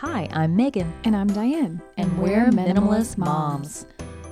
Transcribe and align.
Hi, 0.00 0.30
I'm 0.32 0.56
Megan, 0.56 0.90
And 1.04 1.14
I'm 1.14 1.26
Diane. 1.26 1.82
and 1.98 2.18
we're 2.18 2.46
minimalist 2.46 3.18
moms. 3.18 3.84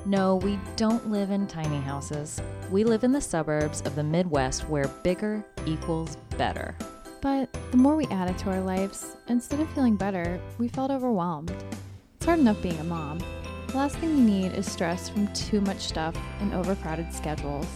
No, 0.07 0.37
we 0.37 0.59
don't 0.77 1.11
live 1.11 1.31
in 1.31 1.47
tiny 1.47 1.77
houses. 1.77 2.41
We 2.71 2.85
live 2.85 3.05
in 3.05 3.13
the 3.13 3.21
suburbs 3.21 3.83
of 3.83 3.95
the 3.95 4.03
Midwest 4.03 4.67
where 4.71 4.89
bigger 5.03 5.45
equals 5.67 6.17
better. 6.39 6.75
But 7.21 7.53
the 7.71 7.77
more 7.77 7.97
we 7.97 8.07
added 8.07 8.39
to 8.39 8.51
our 8.51 8.63
lives, 8.63 9.19
instead 9.29 9.61
of 9.61 9.69
feeling 9.75 9.97
better, 9.97 10.41
we 10.57 10.69
felt 10.69 10.91
overwhelmed. 10.91 11.53
It's 12.17 12.25
hard 12.25 12.39
enough 12.39 12.63
being 12.63 12.81
a 12.81 12.85
mom. 12.85 13.19
The 13.67 13.77
last 13.77 13.97
thing 13.99 14.17
you 14.17 14.25
need 14.25 14.53
is 14.55 14.65
stress 14.73 15.11
from 15.11 15.31
too 15.35 15.61
much 15.61 15.81
stuff 15.81 16.17
and 16.41 16.55
overcrowded 16.55 17.13
schedules. 17.13 17.69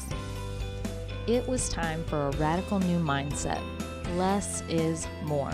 It 1.26 1.46
was 1.46 1.68
time 1.68 2.04
for 2.04 2.28
a 2.28 2.36
radical 2.38 2.78
new 2.78 2.98
mindset. 2.98 3.60
Less 4.16 4.62
is 4.70 5.06
more. 5.24 5.52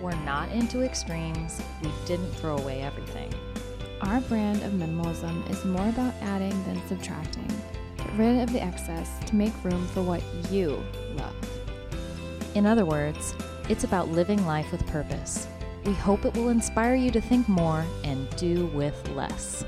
We're 0.00 0.14
not 0.24 0.50
into 0.52 0.82
extremes. 0.82 1.60
We 1.82 1.90
didn't 2.06 2.32
throw 2.32 2.56
away 2.56 2.82
everything. 2.82 3.32
Our 4.00 4.20
brand 4.20 4.62
of 4.62 4.72
minimalism 4.72 5.50
is 5.50 5.64
more 5.64 5.88
about 5.88 6.14
adding 6.20 6.62
than 6.64 6.80
subtracting. 6.86 7.48
Get 7.96 8.12
rid 8.14 8.40
of 8.40 8.52
the 8.52 8.62
excess 8.62 9.10
to 9.26 9.34
make 9.34 9.52
room 9.64 9.86
for 9.88 10.02
what 10.02 10.22
you 10.50 10.82
love. 11.16 11.34
In 12.54 12.64
other 12.64 12.84
words, 12.84 13.34
it's 13.68 13.84
about 13.84 14.08
living 14.08 14.46
life 14.46 14.70
with 14.70 14.86
purpose. 14.86 15.48
We 15.84 15.94
hope 15.94 16.24
it 16.24 16.34
will 16.34 16.50
inspire 16.50 16.94
you 16.94 17.10
to 17.10 17.20
think 17.20 17.48
more 17.48 17.84
and 18.04 18.28
do 18.36 18.66
with 18.66 18.96
less. 19.10 19.64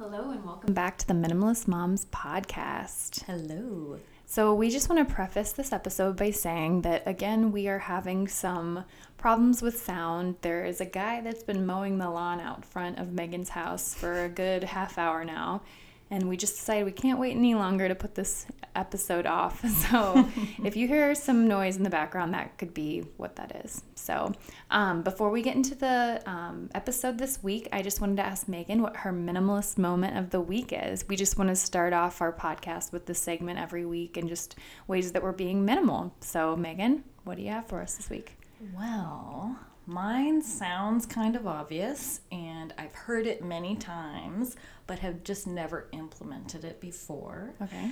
Hello, 0.00 0.30
and 0.30 0.44
welcome 0.44 0.74
back 0.74 0.96
to 0.98 1.06
the 1.08 1.12
Minimalist 1.12 1.66
Moms 1.66 2.04
podcast. 2.04 3.24
Hello. 3.24 3.98
So, 4.26 4.54
we 4.54 4.70
just 4.70 4.88
want 4.88 5.08
to 5.08 5.12
preface 5.12 5.50
this 5.50 5.72
episode 5.72 6.16
by 6.16 6.30
saying 6.30 6.82
that 6.82 7.02
again, 7.04 7.50
we 7.50 7.66
are 7.66 7.80
having 7.80 8.28
some 8.28 8.84
problems 9.16 9.60
with 9.60 9.82
sound. 9.82 10.36
There 10.42 10.64
is 10.64 10.80
a 10.80 10.84
guy 10.84 11.20
that's 11.20 11.42
been 11.42 11.66
mowing 11.66 11.98
the 11.98 12.08
lawn 12.08 12.38
out 12.38 12.64
front 12.64 13.00
of 13.00 13.12
Megan's 13.12 13.48
house 13.48 13.92
for 13.92 14.22
a 14.22 14.28
good 14.28 14.62
half 14.62 14.98
hour 14.98 15.24
now, 15.24 15.62
and 16.10 16.28
we 16.28 16.36
just 16.36 16.56
decided 16.56 16.84
we 16.84 16.92
can't 16.92 17.18
wait 17.18 17.36
any 17.36 17.54
longer 17.54 17.88
to 17.88 17.94
put 17.94 18.14
this 18.14 18.46
episode 18.74 19.26
off. 19.26 19.64
So, 19.88 20.28
if 20.64 20.76
you 20.76 20.88
hear 20.88 21.14
some 21.14 21.46
noise 21.46 21.76
in 21.76 21.82
the 21.82 21.90
background, 21.90 22.34
that 22.34 22.58
could 22.58 22.74
be 22.74 23.04
what 23.16 23.36
that 23.36 23.64
is. 23.64 23.82
So, 23.94 24.32
um, 24.70 25.02
before 25.02 25.30
we 25.30 25.40
get 25.40 25.56
into 25.56 25.74
the 25.74 26.20
um, 26.26 26.68
episode 26.74 27.16
this 27.16 27.42
week, 27.42 27.68
I 27.72 27.82
just 27.82 28.00
wanted 28.00 28.16
to 28.16 28.26
ask 28.26 28.48
Megan 28.48 28.82
what 28.82 28.96
her 28.96 29.12
minimalist 29.12 29.78
moment 29.78 30.16
of 30.16 30.30
the 30.30 30.40
week 30.40 30.72
is. 30.72 31.06
We 31.08 31.16
just 31.16 31.38
want 31.38 31.48
to 31.48 31.56
start 31.56 31.92
off 31.92 32.20
our 32.20 32.32
podcast 32.32 32.92
with 32.92 33.06
this 33.06 33.18
segment 33.18 33.58
every 33.58 33.84
week 33.84 34.16
and 34.16 34.28
just 34.28 34.56
ways 34.88 35.12
that 35.12 35.22
we're 35.22 35.32
being 35.32 35.64
minimal. 35.64 36.12
So, 36.20 36.56
Megan, 36.56 37.04
what 37.24 37.36
do 37.36 37.42
you 37.42 37.50
have 37.50 37.66
for 37.66 37.80
us 37.80 37.94
this 37.94 38.10
week? 38.10 38.36
Well, 38.76 39.56
mine 39.88 40.42
sounds 40.42 41.06
kind 41.06 41.34
of 41.34 41.46
obvious, 41.46 42.20
and 42.30 42.74
I've 42.76 42.94
heard 42.94 43.26
it 43.26 43.42
many 43.42 43.74
times, 43.74 44.54
but 44.86 44.98
have 44.98 45.24
just 45.24 45.46
never 45.46 45.88
implemented 45.92 46.64
it 46.64 46.78
before. 46.80 47.54
Okay. 47.62 47.90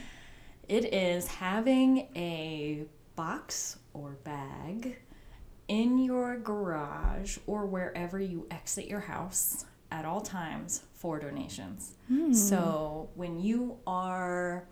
It 0.68 0.92
is 0.92 1.26
having 1.26 2.08
a 2.14 2.84
box 3.16 3.78
or 3.94 4.18
bag 4.24 4.98
in 5.68 5.98
your 5.98 6.38
garage 6.38 7.38
or 7.46 7.64
wherever 7.64 8.20
you 8.20 8.46
exit 8.50 8.86
your 8.86 9.00
house 9.00 9.64
at 9.90 10.04
all 10.04 10.20
times 10.20 10.82
for 10.92 11.18
donations. 11.18 11.94
Hmm. 12.08 12.32
So 12.32 13.08
when 13.14 13.40
you 13.40 13.78
are 13.86 14.64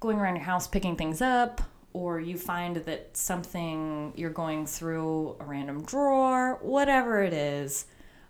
going 0.00 0.18
around 0.18 0.36
your 0.36 0.44
house 0.44 0.68
picking 0.68 0.96
things 0.96 1.22
up, 1.22 1.62
or 1.96 2.20
you 2.20 2.36
find 2.36 2.76
that 2.76 3.16
something 3.16 4.12
you're 4.16 4.28
going 4.28 4.66
through 4.66 5.34
a 5.40 5.44
random 5.46 5.82
drawer, 5.82 6.58
whatever 6.60 7.22
it 7.22 7.32
is. 7.32 7.86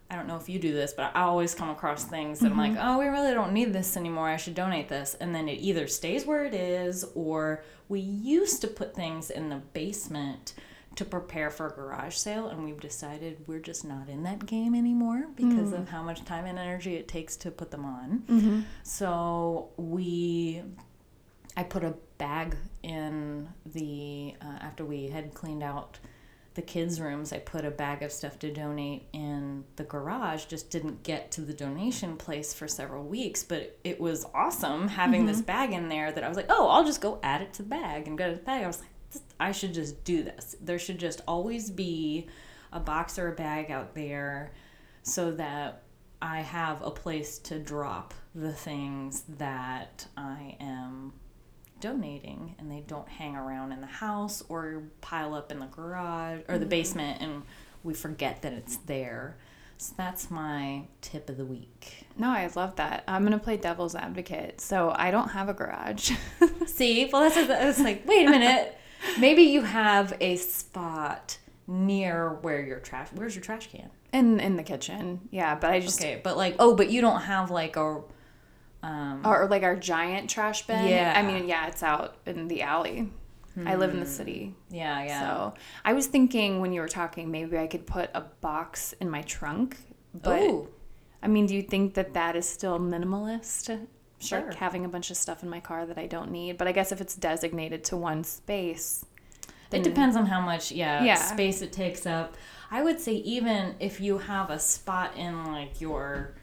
I 0.08 0.14
don't 0.14 0.28
know 0.28 0.36
if 0.36 0.48
you 0.48 0.60
do 0.60 0.72
this, 0.72 0.92
but 0.92 1.10
I 1.16 1.22
always 1.22 1.52
come 1.52 1.68
across 1.68 2.04
things 2.04 2.38
that 2.38 2.52
I'm 2.52 2.56
like, 2.56 2.74
mm-hmm. 2.74 2.88
oh, 2.88 3.00
we 3.00 3.06
really 3.06 3.34
don't 3.34 3.52
need 3.52 3.72
this 3.72 3.96
anymore. 3.96 4.28
I 4.28 4.36
should 4.36 4.54
donate 4.54 4.88
this. 4.88 5.16
And 5.20 5.34
then 5.34 5.48
it 5.48 5.54
either 5.54 5.88
stays 5.88 6.24
where 6.24 6.44
it 6.44 6.54
is, 6.54 7.04
or 7.16 7.64
we 7.88 7.98
used 7.98 8.60
to 8.60 8.68
put 8.68 8.94
things 8.94 9.30
in 9.30 9.48
the 9.48 9.56
basement 9.56 10.54
to 10.94 11.04
prepare 11.04 11.50
for 11.50 11.66
a 11.66 11.70
garage 11.72 12.14
sale, 12.14 12.46
and 12.46 12.64
we've 12.64 12.80
decided 12.80 13.42
we're 13.48 13.58
just 13.58 13.84
not 13.84 14.08
in 14.08 14.22
that 14.22 14.46
game 14.46 14.76
anymore 14.76 15.26
because 15.34 15.72
mm. 15.72 15.80
of 15.80 15.88
how 15.88 16.04
much 16.04 16.24
time 16.24 16.44
and 16.44 16.56
energy 16.56 16.94
it 16.94 17.08
takes 17.08 17.36
to 17.38 17.50
put 17.50 17.72
them 17.72 17.84
on. 17.84 18.22
Mm-hmm. 18.28 18.60
So 18.84 19.70
we 19.76 20.62
I 21.56 21.64
put 21.64 21.82
a 21.82 21.94
bag 22.18 22.56
in 22.82 23.48
the 23.64 24.34
uh, 24.40 24.58
after 24.60 24.84
we 24.84 25.08
had 25.08 25.34
cleaned 25.34 25.62
out 25.62 25.98
the 26.54 26.62
kids' 26.62 27.00
rooms. 27.00 27.32
I 27.32 27.38
put 27.38 27.64
a 27.64 27.70
bag 27.70 28.02
of 28.02 28.10
stuff 28.10 28.38
to 28.38 28.52
donate 28.52 29.08
in 29.12 29.64
the 29.76 29.84
garage. 29.84 30.46
Just 30.46 30.70
didn't 30.70 31.02
get 31.02 31.30
to 31.32 31.42
the 31.42 31.52
donation 31.52 32.16
place 32.16 32.54
for 32.54 32.66
several 32.66 33.04
weeks, 33.04 33.42
but 33.42 33.78
it 33.84 34.00
was 34.00 34.24
awesome 34.34 34.88
having 34.88 35.26
this 35.26 35.42
bag 35.42 35.72
in 35.72 35.88
there. 35.88 36.10
That 36.10 36.24
I 36.24 36.28
was 36.28 36.36
like, 36.36 36.46
oh, 36.48 36.68
I'll 36.68 36.84
just 36.84 37.00
go 37.00 37.20
add 37.22 37.42
it 37.42 37.52
to 37.54 37.62
the 37.62 37.68
bag 37.68 38.08
and 38.08 38.16
go 38.16 38.30
to 38.30 38.36
the 38.36 38.42
bag. 38.42 38.64
I 38.64 38.66
was 38.66 38.80
like, 38.80 39.22
I 39.38 39.52
should 39.52 39.74
just 39.74 40.02
do 40.04 40.22
this. 40.22 40.56
There 40.60 40.78
should 40.78 40.98
just 40.98 41.20
always 41.28 41.70
be 41.70 42.26
a 42.72 42.80
box 42.80 43.18
or 43.18 43.28
a 43.28 43.34
bag 43.34 43.70
out 43.70 43.94
there, 43.94 44.52
so 45.02 45.32
that 45.32 45.82
I 46.20 46.40
have 46.40 46.82
a 46.82 46.90
place 46.90 47.38
to 47.40 47.58
drop 47.58 48.14
the 48.34 48.52
things 48.52 49.24
that 49.38 50.06
I 50.16 50.56
am 50.58 51.12
donating 51.80 52.54
and 52.58 52.70
they 52.70 52.80
don't 52.86 53.08
hang 53.08 53.36
around 53.36 53.72
in 53.72 53.80
the 53.80 53.86
house 53.86 54.42
or 54.48 54.82
pile 55.00 55.34
up 55.34 55.50
in 55.50 55.58
the 55.58 55.66
garage 55.66 56.40
or 56.48 56.58
the 56.58 56.64
mm-hmm. 56.64 56.70
basement 56.70 57.22
and 57.22 57.42
we 57.82 57.94
forget 57.94 58.42
that 58.42 58.52
it's 58.52 58.76
there. 58.78 59.36
So 59.78 59.94
that's 59.96 60.30
my 60.30 60.84
tip 61.02 61.28
of 61.28 61.36
the 61.36 61.44
week. 61.44 62.06
No, 62.16 62.30
I 62.30 62.50
love 62.56 62.76
that. 62.76 63.04
I'm 63.06 63.22
going 63.22 63.38
to 63.38 63.44
play 63.44 63.58
devil's 63.58 63.94
advocate. 63.94 64.60
So, 64.60 64.94
I 64.96 65.10
don't 65.10 65.28
have 65.28 65.50
a 65.50 65.54
garage. 65.54 66.12
See, 66.66 67.10
well, 67.12 67.20
that's 67.20 67.36
it's 67.36 67.80
like, 67.80 68.08
wait 68.08 68.26
a 68.26 68.30
minute. 68.30 68.74
Maybe 69.20 69.42
you 69.42 69.60
have 69.60 70.16
a 70.18 70.36
spot 70.36 71.36
near 71.66 72.38
where 72.40 72.64
your 72.64 72.78
trash. 72.78 73.08
Where's 73.14 73.34
your 73.34 73.44
trash 73.44 73.68
can? 73.70 73.90
in 74.16 74.40
in 74.40 74.56
the 74.56 74.62
kitchen. 74.62 75.28
Yeah, 75.30 75.54
but 75.54 75.70
I 75.70 75.80
just 75.80 76.00
Okay, 76.00 76.20
but 76.22 76.36
like, 76.36 76.56
oh, 76.58 76.74
but 76.74 76.90
you 76.90 77.00
don't 77.00 77.22
have 77.22 77.50
like 77.50 77.76
a. 77.76 78.00
Um, 78.86 79.22
or 79.26 79.46
like 79.48 79.62
our 79.62 79.76
giant 79.76 80.30
trash 80.30 80.66
bin. 80.66 80.86
Yeah. 80.88 81.12
I 81.16 81.22
mean, 81.22 81.48
yeah, 81.48 81.66
it's 81.66 81.82
out 81.82 82.16
in 82.26 82.48
the 82.48 82.62
alley. 82.62 83.10
I 83.64 83.76
live 83.76 83.94
in 83.94 84.00
the 84.00 84.06
city. 84.06 84.54
yeah, 84.68 85.02
yeah. 85.02 85.20
So 85.20 85.54
I 85.82 85.94
was 85.94 86.06
thinking 86.08 86.60
when 86.60 86.74
you 86.74 86.82
were 86.82 86.88
talking, 86.88 87.30
maybe 87.30 87.56
I 87.56 87.66
could 87.66 87.86
put 87.86 88.10
a 88.14 88.20
box 88.20 88.92
in 89.00 89.08
my 89.08 89.22
trunk. 89.22 89.78
But 90.12 90.42
Ooh. 90.42 90.68
I 91.22 91.28
mean, 91.28 91.46
do 91.46 91.54
you 91.56 91.62
think 91.62 91.94
that 91.94 92.12
that 92.12 92.36
is 92.36 92.46
still 92.46 92.78
minimalist? 92.78 93.86
Sure. 94.18 94.40
Like 94.42 94.54
having 94.56 94.84
a 94.84 94.88
bunch 94.90 95.10
of 95.10 95.16
stuff 95.16 95.42
in 95.42 95.48
my 95.48 95.60
car 95.60 95.86
that 95.86 95.96
I 95.96 96.06
don't 96.06 96.30
need. 96.30 96.58
But 96.58 96.68
I 96.68 96.72
guess 96.72 96.92
if 96.92 97.00
it's 97.00 97.14
designated 97.16 97.82
to 97.84 97.96
one 97.96 98.24
space, 98.24 99.06
It 99.72 99.82
depends 99.82 100.16
on 100.16 100.26
how 100.26 100.40
much, 100.40 100.70
yeah, 100.70 101.02
Yeah. 101.02 101.14
space 101.16 101.62
it 101.62 101.72
takes 101.72 102.04
up. 102.06 102.36
I 102.70 102.82
would 102.82 103.00
say 103.00 103.14
even 103.14 103.74
if 103.80 104.00
you 104.00 104.18
have 104.18 104.50
a 104.50 104.58
spot 104.58 105.16
in 105.16 105.46
like 105.46 105.80
your 105.80 106.34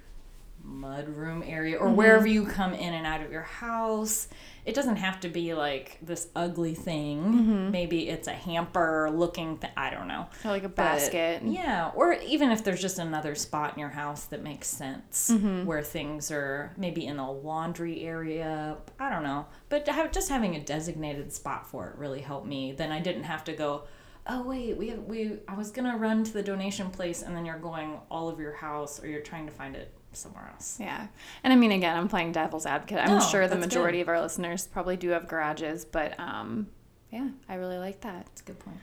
mudroom 0.66 1.48
area 1.50 1.78
or 1.78 1.88
mm-hmm. 1.88 1.96
wherever 1.96 2.28
you 2.28 2.46
come 2.46 2.74
in 2.74 2.94
and 2.94 3.06
out 3.06 3.22
of 3.22 3.32
your 3.32 3.42
house, 3.42 4.28
it 4.66 4.74
doesn't 4.74 4.96
have 4.96 5.20
to 5.20 5.28
be 5.28 5.54
like 5.54 5.98
this 6.02 6.30
ugly 6.36 6.74
thing. 6.74 7.22
Mm-hmm. 7.22 7.72
Maybe 7.72 8.08
it's 8.10 8.28
a 8.28 8.34
hamper 8.34 9.10
looking 9.12 9.58
thing. 9.58 9.72
I 9.76 9.90
don't 9.90 10.08
know. 10.08 10.28
or 10.46 10.52
like 10.52 10.64
a 10.64 10.70
But, 10.70 10.76
basket. 10.76 11.44
yeah, 11.44 11.92
or 11.96 12.14
even 12.14 12.52
if 12.52 12.64
there's 12.64 12.82
just 12.82 12.98
another 12.98 13.36
spot 13.36 13.74
in 13.74 13.80
your 13.80 13.90
house 13.90 14.26
that 14.26 14.42
makes 14.42 14.68
sense 14.68 15.30
mm-hmm. 15.34 15.66
where 15.66 15.82
things 15.82 16.32
are 16.32 16.74
maybe 16.78 17.06
in 17.06 17.20
a 17.20 17.30
laundry 17.30 18.02
area. 18.02 18.78
I 19.00 19.10
don't 19.10 19.24
know. 19.24 19.46
But 19.70 19.88
have, 19.88 20.12
just 20.12 20.30
having 20.30 20.56
a 20.56 20.64
designated 20.64 21.34
spot 21.34 21.68
for 21.68 21.90
it 21.90 21.98
really 21.98 22.22
helped 22.22 22.48
me. 22.48 22.72
Then 22.72 22.92
I 22.92 23.00
didn't 23.00 23.24
have 23.24 23.44
to 23.46 23.54
go, 23.54 23.84
oh, 24.28 24.44
wait, 24.44 24.78
we 24.78 24.90
have, 24.90 25.00
we, 25.00 25.40
I 25.48 25.56
was 25.56 25.72
going 25.72 25.92
to 25.92 25.98
run 25.98 26.24
to 26.24 26.32
the 26.32 26.44
donation 26.44 26.90
place 26.90 27.22
and 27.22 27.36
then 27.36 27.46
you're 27.46 27.60
going 27.60 28.00
all 28.10 28.30
over 28.30 28.42
your 28.42 28.56
house 28.56 29.04
or 29.04 29.08
you're 29.08 29.22
trying 29.22 29.46
to 29.48 29.52
find 29.52 29.76
it 29.76 29.94
somewhere 30.16 30.50
else. 30.54 30.78
Yeah. 30.80 31.08
And 31.44 31.54
I 31.54 31.56
mean, 31.56 31.72
again, 31.72 31.98
I'm 31.98 32.08
playing 32.08 32.32
devil's 32.32 32.66
advocate. 32.66 33.00
I'm 33.00 33.18
No, 33.18 33.20
sure 33.20 33.48
the 33.48 33.56
majority 33.56 33.98
good. 34.00 34.04
of 34.04 34.10
our 34.10 34.22
listeners 34.22 34.68
probably 34.68 34.98
do 34.98 35.10
have 35.10 35.28
garages, 35.28 35.86
but 35.86 36.20
um, 36.20 36.68
yeah, 37.12 37.30
I 37.48 37.56
really 37.56 37.78
like 37.78 38.02
that. 38.02 38.28
It's 38.32 38.42
a 38.42 38.46
good 38.46 38.60
point. 38.60 38.78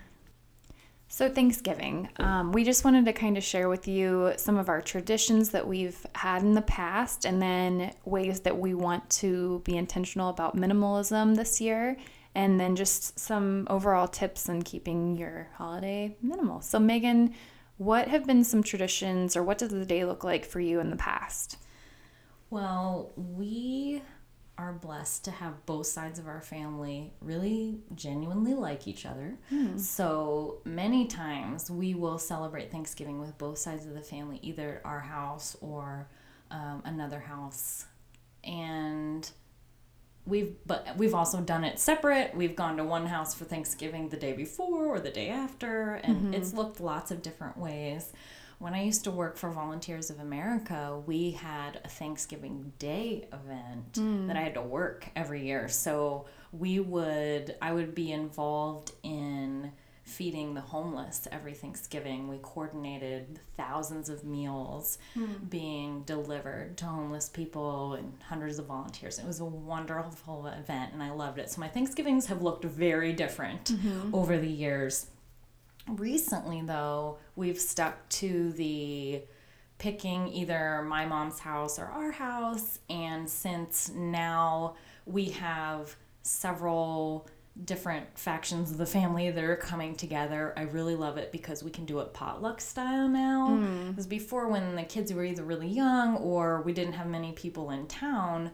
So, 1.12 1.28
Thanksgiving, 1.28 2.08
um, 2.18 2.52
we 2.52 2.62
just 2.62 2.84
wanted 2.84 3.04
to 3.06 3.12
kind 3.12 3.36
of 3.36 3.42
share 3.42 3.68
with 3.68 3.88
you 3.88 4.32
some 4.36 4.56
of 4.56 4.68
our 4.68 4.80
traditions 4.80 5.50
that 5.50 5.66
we've 5.66 6.06
had 6.14 6.42
in 6.42 6.54
the 6.54 6.62
past 6.62 7.24
and 7.24 7.42
then 7.42 7.92
ways 8.04 8.38
that 8.42 8.56
we 8.56 8.74
want 8.74 9.10
to 9.10 9.60
be 9.64 9.76
intentional 9.76 10.28
about 10.28 10.56
minimalism 10.56 11.34
this 11.34 11.60
year, 11.60 11.96
and 12.36 12.60
then 12.60 12.76
just 12.76 13.18
some 13.18 13.66
overall 13.68 14.06
tips 14.06 14.48
in 14.48 14.62
keeping 14.62 15.16
your 15.16 15.48
holiday 15.56 16.14
minimal. 16.22 16.60
So, 16.60 16.78
Megan, 16.78 17.34
what 17.80 18.08
have 18.08 18.26
been 18.26 18.44
some 18.44 18.62
traditions 18.62 19.34
or 19.34 19.42
what 19.42 19.56
does 19.56 19.70
the 19.70 19.86
day 19.86 20.04
look 20.04 20.22
like 20.22 20.44
for 20.44 20.60
you 20.60 20.80
in 20.80 20.90
the 20.90 20.96
past? 20.96 21.56
Well, 22.50 23.10
we 23.16 24.02
are 24.58 24.74
blessed 24.74 25.24
to 25.24 25.30
have 25.30 25.64
both 25.64 25.86
sides 25.86 26.18
of 26.18 26.26
our 26.26 26.42
family 26.42 27.14
really 27.22 27.78
genuinely 27.94 28.52
like 28.52 28.86
each 28.86 29.06
other. 29.06 29.38
So 29.78 30.58
many 30.66 31.06
times 31.06 31.70
we 31.70 31.94
will 31.94 32.18
celebrate 32.18 32.70
Thanksgiving 32.70 33.18
with 33.18 33.38
both 33.38 33.56
sides 33.56 33.86
of 33.86 33.94
the 33.94 34.02
family, 34.02 34.38
either 34.42 34.76
at 34.76 34.84
our 34.84 35.00
house 35.00 35.56
or 35.62 36.06
um, 36.50 36.82
another 36.84 37.20
house. 37.20 37.86
And 38.44 39.30
we've 40.30 40.54
but 40.64 40.96
we've 40.96 41.14
also 41.14 41.40
done 41.40 41.64
it 41.64 41.78
separate. 41.78 42.34
We've 42.34 42.56
gone 42.56 42.76
to 42.78 42.84
one 42.84 43.06
house 43.06 43.34
for 43.34 43.44
Thanksgiving 43.44 44.08
the 44.08 44.16
day 44.16 44.32
before 44.32 44.86
or 44.86 45.00
the 45.00 45.10
day 45.10 45.28
after, 45.28 45.94
and 45.94 46.16
mm-hmm. 46.16 46.34
it's 46.34 46.54
looked 46.54 46.80
lots 46.80 47.10
of 47.10 47.20
different 47.20 47.58
ways. 47.58 48.12
When 48.58 48.74
I 48.74 48.82
used 48.82 49.04
to 49.04 49.10
work 49.10 49.38
for 49.38 49.50
Volunteers 49.50 50.10
of 50.10 50.20
America, 50.20 51.00
we 51.06 51.30
had 51.30 51.80
a 51.82 51.88
Thanksgiving 51.88 52.72
Day 52.78 53.26
event 53.32 53.92
mm. 53.94 54.26
that 54.26 54.36
I 54.36 54.40
had 54.40 54.54
to 54.54 54.62
work 54.62 55.08
every 55.16 55.46
year. 55.46 55.66
So 55.68 56.26
we 56.52 56.78
would, 56.78 57.56
I 57.62 57.72
would 57.72 57.94
be 57.94 58.12
involved 58.12 58.92
in 59.02 59.72
feeding 60.10 60.54
the 60.54 60.60
homeless 60.60 61.28
every 61.30 61.54
Thanksgiving. 61.54 62.28
We 62.28 62.38
coordinated 62.42 63.38
thousands 63.56 64.08
of 64.08 64.24
meals 64.24 64.98
hmm. 65.14 65.26
being 65.48 66.02
delivered 66.02 66.76
to 66.78 66.86
homeless 66.86 67.28
people 67.28 67.94
and 67.94 68.12
hundreds 68.28 68.58
of 68.58 68.66
volunteers. 68.66 69.18
It 69.18 69.26
was 69.26 69.40
a 69.40 69.44
wonderful 69.44 70.46
event 70.46 70.92
and 70.92 71.02
I 71.02 71.12
loved 71.12 71.38
it. 71.38 71.50
So 71.50 71.60
my 71.60 71.68
Thanksgivings 71.68 72.26
have 72.26 72.42
looked 72.42 72.64
very 72.64 73.12
different 73.12 73.66
mm-hmm. 73.66 74.14
over 74.14 74.36
the 74.38 74.48
years. 74.48 75.06
Recently, 75.88 76.60
though, 76.60 77.18
we've 77.36 77.58
stuck 77.58 78.08
to 78.10 78.52
the 78.52 79.22
picking 79.78 80.28
either 80.28 80.82
my 80.82 81.06
mom's 81.06 81.38
house 81.38 81.78
or 81.78 81.86
our 81.86 82.10
house. 82.10 82.80
And 82.90 83.28
since 83.28 83.90
now 83.94 84.74
we 85.06 85.26
have 85.30 85.96
several 86.22 87.28
different 87.64 88.18
factions 88.18 88.70
of 88.70 88.78
the 88.78 88.86
family 88.86 89.30
that 89.30 89.44
are 89.44 89.56
coming 89.56 89.94
together, 89.94 90.52
I 90.56 90.62
really 90.62 90.94
love 90.94 91.18
it 91.18 91.32
because 91.32 91.62
we 91.62 91.70
can 91.70 91.84
do 91.84 92.00
it 92.00 92.12
potluck 92.12 92.60
style 92.60 93.08
now. 93.08 93.48
Mm. 93.50 93.90
Because 93.90 94.06
before, 94.06 94.48
when 94.48 94.76
the 94.76 94.82
kids 94.82 95.12
were 95.12 95.24
either 95.24 95.44
really 95.44 95.68
young 95.68 96.16
or 96.16 96.62
we 96.62 96.72
didn't 96.72 96.94
have 96.94 97.06
many 97.06 97.32
people 97.32 97.70
in 97.70 97.86
town, 97.86 98.50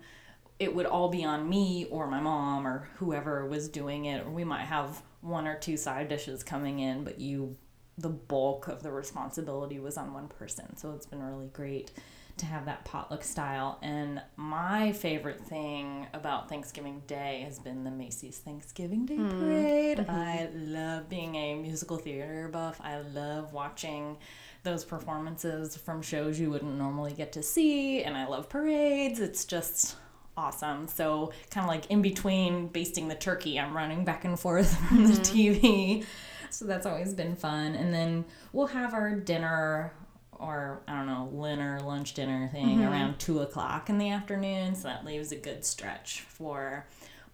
it 0.58 0.74
would 0.74 0.86
all 0.86 1.08
be 1.08 1.24
on 1.24 1.48
me 1.48 1.86
or 1.90 2.06
my 2.06 2.20
mom 2.20 2.66
or 2.66 2.88
whoever 2.96 3.46
was 3.46 3.68
doing 3.68 4.06
it. 4.06 4.26
Or 4.26 4.30
we 4.30 4.44
might 4.44 4.64
have 4.64 5.02
one 5.20 5.46
or 5.46 5.58
two 5.58 5.76
side 5.76 6.08
dishes 6.08 6.44
coming 6.44 6.78
in 6.78 7.02
but 7.02 7.18
you 7.18 7.56
the 7.98 8.08
bulk 8.08 8.68
of 8.68 8.82
the 8.82 8.92
responsibility 8.92 9.78
was 9.78 9.96
on 9.96 10.12
one 10.12 10.28
person. 10.28 10.76
So 10.76 10.92
it's 10.92 11.06
been 11.06 11.22
really 11.22 11.48
great 11.48 11.92
to 12.38 12.46
have 12.46 12.66
that 12.66 12.84
potluck 12.84 13.24
style 13.24 13.78
and 13.82 14.20
my 14.36 14.92
favorite 14.92 15.40
thing 15.40 16.06
about 16.12 16.48
thanksgiving 16.48 17.02
day 17.06 17.42
has 17.44 17.58
been 17.58 17.84
the 17.84 17.90
macy's 17.90 18.38
thanksgiving 18.38 19.06
day 19.06 19.16
hmm. 19.16 19.40
parade 19.40 20.00
i 20.08 20.48
love 20.54 21.08
being 21.08 21.34
a 21.34 21.54
musical 21.54 21.96
theater 21.96 22.48
buff 22.52 22.80
i 22.82 23.00
love 23.14 23.52
watching 23.52 24.16
those 24.62 24.84
performances 24.84 25.76
from 25.76 26.02
shows 26.02 26.38
you 26.38 26.50
wouldn't 26.50 26.76
normally 26.76 27.12
get 27.12 27.32
to 27.32 27.42
see 27.42 28.02
and 28.02 28.16
i 28.16 28.26
love 28.26 28.48
parades 28.48 29.20
it's 29.20 29.44
just 29.44 29.96
awesome. 30.36 30.86
So 30.86 31.32
kind 31.50 31.64
of 31.64 31.68
like 31.68 31.90
in 31.90 32.02
between 32.02 32.68
basting 32.68 33.08
the 33.08 33.14
turkey, 33.14 33.58
I'm 33.58 33.74
running 33.74 34.04
back 34.04 34.24
and 34.24 34.38
forth 34.38 34.76
from 34.88 35.06
the 35.06 35.14
mm-hmm. 35.14 36.02
TV. 36.02 36.06
So 36.50 36.64
that's 36.64 36.86
always 36.86 37.14
been 37.14 37.36
fun. 37.36 37.74
And 37.74 37.92
then 37.92 38.24
we'll 38.52 38.68
have 38.68 38.94
our 38.94 39.14
dinner 39.14 39.92
or 40.38 40.82
I 40.86 40.94
don't 40.96 41.06
know, 41.06 41.30
dinner, 41.42 41.80
lunch 41.80 42.14
dinner 42.14 42.48
thing 42.48 42.78
mm-hmm. 42.78 42.88
around 42.88 43.18
two 43.18 43.40
o'clock 43.40 43.88
in 43.88 43.98
the 43.98 44.10
afternoon. 44.10 44.74
So 44.74 44.88
that 44.88 45.04
leaves 45.04 45.32
a 45.32 45.36
good 45.36 45.64
stretch 45.64 46.20
for 46.22 46.86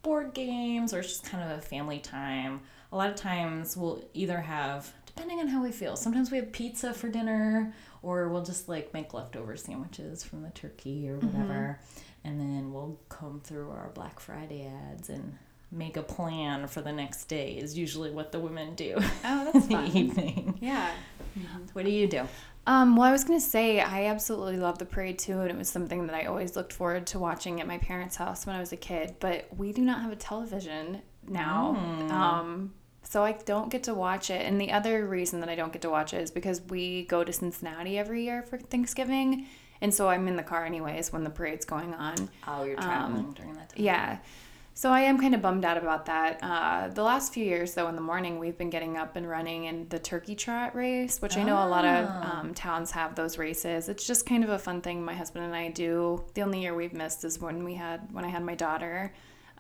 board 0.03 0.35
games 0.35 0.93
or 0.93 1.03
just 1.03 1.25
kind 1.25 1.51
of 1.51 1.59
a 1.59 1.63
family 1.63 1.99
time. 1.99 2.61
A 2.93 2.97
lot 2.97 3.11
of 3.11 3.17
times 3.17 3.77
we'll 3.77 4.05
either 4.15 4.41
have 4.41 4.93
depending 5.07 5.41
on 5.41 5.49
how 5.49 5.63
we 5.63 5.73
feel. 5.73 5.97
Sometimes 5.97 6.31
we 6.31 6.39
have 6.39 6.53
pizza 6.53 6.93
for 6.95 7.09
dinner 7.09 7.75
or 8.03 8.29
we'll 8.29 8.45
just 8.45 8.69
like 8.69 8.93
make 8.95 9.15
leftover 9.15 9.57
sandwiches 9.57 10.25
from 10.25 10.43
the 10.43 10.51
turkey 10.51 11.09
or 11.09 11.17
mm-hmm. 11.17 11.27
whatever. 11.27 11.81
And 12.25 12.41
then 12.41 12.73
we'll 12.73 12.99
comb 13.09 13.41
through 13.43 13.71
our 13.71 13.91
Black 13.95 14.21
Friday 14.21 14.71
ads 14.91 15.09
and 15.09 15.37
make 15.71 15.97
a 15.97 16.03
plan 16.03 16.67
for 16.67 16.83
the 16.83 16.93
next 16.93 17.25
day 17.25 17.53
is 17.53 17.77
usually 17.77 18.11
what 18.11 18.31
the 18.31 18.39
women 18.39 18.75
do 18.75 18.95
Oh, 19.25 19.47
in 19.47 19.53
that's 19.53 19.67
the 19.67 19.75
fun. 19.75 19.97
evening. 19.97 20.59
Yeah. 20.61 20.91
What 21.73 21.85
do 21.87 21.91
you 21.91 22.07
do? 22.07 22.29
Um, 22.67 22.94
well, 22.97 23.09
I 23.09 23.12
was 23.12 23.25
going 23.25 23.38
to 23.41 23.44
say, 23.44 23.81
I 23.81 24.06
absolutely 24.06 24.56
love 24.56 24.79
the 24.79 24.85
parade 24.87 25.19
too, 25.19 25.41
and 25.41 25.50
it 25.50 25.56
was 25.56 25.69
something 25.69 26.06
that 26.06 26.14
I 26.14 26.26
always 26.26 26.55
looked 26.55 26.73
forward 26.73 27.06
to 27.09 27.19
watching 27.19 27.61
at 27.61 27.67
my 27.67 27.79
parents' 27.79 28.17
house 28.17 28.47
when 28.47 28.55
I 28.55 28.61
was 28.61 28.73
a 28.73 28.76
kid. 28.76 29.17
But 29.19 29.49
we 29.56 29.73
do 29.73 29.82
not 29.82 30.00
have 30.03 30.12
a 30.12 30.17
television 30.17 31.03
now. 31.26 31.75
Um, 32.11 32.73
so 33.03 33.25
I 33.25 33.32
don't 33.32 33.69
get 33.69 33.82
to 33.85 33.94
watch 33.94 34.31
it. 34.31 34.47
And 34.47 34.61
the 34.61 34.70
other 34.73 35.06
reason 35.06 35.41
that 35.41 35.49
I 35.49 35.56
don't 35.56 35.73
get 35.73 35.82
to 35.82 35.91
watch 35.91 36.14
it 36.14 36.20
is 36.23 36.31
because 36.31 36.62
we 36.62 37.05
go 37.06 37.25
to 37.25 37.32
Cincinnati 37.32 37.99
every 37.99 38.25
year 38.25 38.43
for 38.43 38.59
Thanksgiving. 38.59 39.47
And 39.81 39.93
so 39.93 40.08
I'm 40.08 40.29
in 40.29 40.37
the 40.37 40.44
car 40.44 40.65
anyways 40.65 41.12
when 41.12 41.25
the 41.25 41.31
parade's 41.31 41.65
going 41.65 41.93
on. 41.94 42.31
Oh, 42.47 42.62
you're 42.62 42.76
traveling 42.76 43.32
during 43.32 43.55
that 43.55 43.70
time. 43.70 43.85
Yeah. 43.85 44.19
So 44.75 44.91
I 44.91 45.03
am 45.03 45.21
kind 45.21 45.35
of 45.35 45.43
bummed 45.43 45.65
out 45.65 45.77
about 45.77 46.07
that. 46.07 46.39
Uh, 46.43 46.89
the 46.89 47.03
last 47.03 47.35
few 47.35 47.45
years, 47.45 47.75
though, 47.75 47.89
in 47.89 47.95
the 47.95 48.01
morning, 48.01 48.39
we've 48.39 48.57
been 48.57 48.71
getting 48.71 48.97
up 48.97 49.17
and 49.17 49.29
running 49.29 49.65
in 49.65 49.87
the 49.91 49.99
turkey 49.99 50.35
trot 50.35 50.75
race, 50.75 51.21
which 51.21 51.37
I 51.37 51.43
know 51.43 51.57
a 51.57 51.69
lot 51.69 51.85
of 51.85 52.09
um, 52.09 52.55
towns 52.55 52.91
have 52.93 53.15
those 53.15 53.37
races. 53.37 53.91
It's 53.91 54.07
just 54.07 54.25
kind 54.25 54.43
of 54.43 54.51
a 54.51 54.59
fun 54.59 54.81
thing 54.81 55.05
my 55.05 55.15
husband 55.15 55.45
and 55.45 55.55
I 55.55 55.69
do. 55.69 56.25
The 56.35 56.43
only 56.43 56.63
year 56.63 56.75
we've 56.75 56.95
missed 56.95 57.25
is 57.25 57.39
when 57.39 57.65
we 57.65 57.75
had 57.75 58.13
when 58.13 58.25
I 58.25 58.29
had 58.29 58.43
my 58.43 58.55
daughter. 58.55 59.13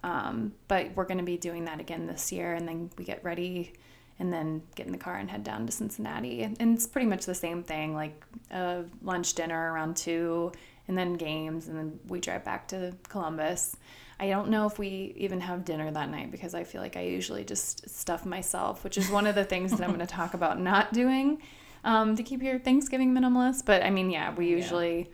Um, 0.02 0.52
but 0.66 0.96
we're 0.96 1.04
going 1.04 1.18
to 1.18 1.24
be 1.24 1.36
doing 1.36 1.66
that 1.66 1.78
again 1.78 2.06
this 2.06 2.32
year, 2.32 2.54
and 2.54 2.66
then 2.66 2.90
we 2.96 3.04
get 3.04 3.22
ready 3.22 3.72
and 4.18 4.32
then 4.32 4.62
get 4.74 4.86
in 4.86 4.92
the 4.92 4.98
car 4.98 5.16
and 5.16 5.30
head 5.30 5.44
down 5.44 5.66
to 5.66 5.72
Cincinnati. 5.72 6.42
And, 6.42 6.56
and 6.60 6.74
it's 6.74 6.86
pretty 6.86 7.06
much 7.06 7.26
the 7.26 7.34
same 7.34 7.62
thing, 7.62 7.94
like 7.94 8.24
a 8.50 8.84
lunch 9.02 9.34
dinner 9.34 9.72
around 9.72 9.96
two, 9.96 10.52
and 10.88 10.96
then 10.96 11.14
games, 11.14 11.68
and 11.68 11.76
then 11.76 12.00
we 12.08 12.18
drive 12.18 12.44
back 12.44 12.66
to 12.68 12.94
Columbus. 13.08 13.76
I 14.22 14.28
don't 14.28 14.50
know 14.50 14.66
if 14.66 14.78
we 14.78 15.12
even 15.16 15.40
have 15.40 15.64
dinner 15.64 15.90
that 15.90 16.08
night 16.08 16.30
because 16.30 16.54
I 16.54 16.62
feel 16.62 16.80
like 16.80 16.96
I 16.96 17.00
usually 17.00 17.42
just 17.42 17.90
stuff 17.90 18.24
myself, 18.24 18.84
which 18.84 18.96
is 18.96 19.10
one 19.10 19.26
of 19.26 19.34
the 19.34 19.42
things 19.42 19.72
that 19.72 19.80
I'm 19.80 19.88
going 19.88 19.98
to 19.98 20.06
talk 20.06 20.34
about 20.34 20.60
not 20.60 20.92
doing 20.92 21.42
um, 21.82 22.14
to 22.14 22.22
keep 22.22 22.40
your 22.40 22.60
Thanksgiving 22.60 23.12
minimalist. 23.12 23.66
But 23.66 23.82
I 23.82 23.90
mean, 23.90 24.10
yeah, 24.10 24.32
we 24.32 24.46
usually 24.46 25.10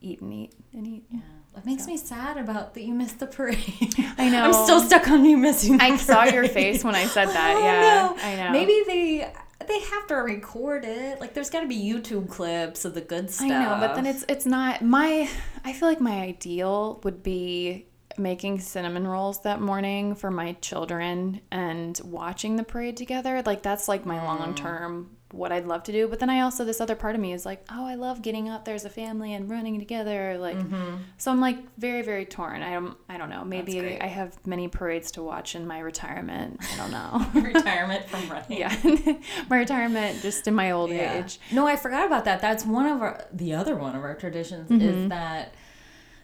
eat 0.00 0.20
and 0.20 0.32
eat 0.32 0.54
and 0.72 0.86
eat. 0.86 1.04
Yeah. 1.10 1.18
It 1.56 1.66
makes 1.66 1.88
me 1.88 1.96
sad 1.96 2.36
about 2.36 2.74
that 2.74 2.82
you 2.82 2.94
missed 2.94 3.18
the 3.18 3.26
parade. 3.26 3.58
I 4.18 4.30
know. 4.30 4.44
I'm 4.44 4.52
still 4.52 4.82
stuck 4.82 5.08
on 5.08 5.24
you 5.24 5.36
missing 5.36 5.78
the 5.78 5.82
I 5.82 5.96
saw 5.96 6.22
your 6.22 6.46
face 6.46 6.84
when 6.84 6.94
I 6.94 7.06
said 7.06 7.26
that. 7.30 7.56
Oh, 7.56 7.58
yeah, 7.58 7.80
no. 7.80 8.16
I 8.22 8.36
know. 8.36 8.52
Maybe 8.52 8.84
they 8.86 9.32
they 9.66 9.80
have 9.80 10.06
to 10.06 10.14
record 10.14 10.84
it. 10.84 11.20
Like 11.20 11.34
there's 11.34 11.50
got 11.50 11.62
to 11.62 11.66
be 11.66 11.76
YouTube 11.76 12.28
clips 12.28 12.84
of 12.84 12.94
the 12.94 13.00
good 13.00 13.32
stuff. 13.32 13.50
I 13.50 13.64
know, 13.64 13.76
but 13.80 13.96
then 13.96 14.06
it's 14.06 14.24
it's 14.28 14.46
not 14.46 14.82
my. 14.82 15.28
I 15.64 15.72
feel 15.72 15.88
like 15.88 16.00
my 16.00 16.20
ideal 16.20 17.00
would 17.02 17.24
be 17.24 17.88
making 18.18 18.60
cinnamon 18.60 19.06
rolls 19.06 19.40
that 19.42 19.60
morning 19.60 20.14
for 20.14 20.30
my 20.30 20.52
children 20.60 21.40
and 21.50 22.00
watching 22.04 22.56
the 22.56 22.64
parade 22.64 22.96
together. 22.96 23.42
Like 23.44 23.62
that's 23.62 23.88
like 23.88 24.04
my 24.06 24.22
long 24.24 24.54
term 24.54 25.10
what 25.32 25.52
I'd 25.52 25.66
love 25.66 25.82
to 25.82 25.92
do. 25.92 26.08
But 26.08 26.20
then 26.20 26.30
I 26.30 26.40
also 26.40 26.64
this 26.64 26.80
other 26.80 26.94
part 26.94 27.14
of 27.14 27.20
me 27.20 27.34
is 27.34 27.44
like, 27.44 27.62
oh, 27.70 27.84
I 27.84 27.96
love 27.96 28.22
getting 28.22 28.48
up 28.48 28.64
there 28.64 28.74
as 28.74 28.86
a 28.86 28.90
family 28.90 29.34
and 29.34 29.50
running 29.50 29.78
together. 29.78 30.38
Like, 30.38 30.56
so 31.18 31.30
I'm 31.30 31.38
like 31.40 31.58
very 31.76 32.00
very 32.00 32.24
torn. 32.24 32.62
I 32.62 32.72
don't 32.72 32.96
I 33.10 33.18
don't 33.18 33.28
know. 33.28 33.44
Maybe. 33.44 34.00
I 34.00 34.06
have 34.06 34.34
many 34.46 34.68
parades 34.68 35.10
to 35.12 35.22
watch 35.22 35.54
in 35.54 35.66
my 35.66 35.80
retirement. 35.80 36.60
I 36.72 36.76
don't 36.78 36.90
know. 36.90 37.26
retirement 37.42 38.06
from 38.08 38.26
running. 38.30 38.58
yeah, 38.58 38.74
my 39.50 39.58
retirement 39.58 40.22
just 40.22 40.48
in 40.48 40.54
my 40.54 40.70
old 40.70 40.90
Yeah. 40.90 41.22
age. 41.22 41.38
No, 41.52 41.66
I 41.66 41.76
forgot 41.76 42.06
about 42.06 42.24
that. 42.24 42.40
That's 42.40 42.64
one 42.64 42.86
of 42.86 43.02
our 43.02 43.22
the 43.30 43.52
other 43.52 43.76
one 43.76 43.94
of 43.94 44.02
our 44.02 44.14
traditions 44.14 44.70
Mm-hmm. 44.70 44.80
is 44.88 45.08
that 45.10 45.52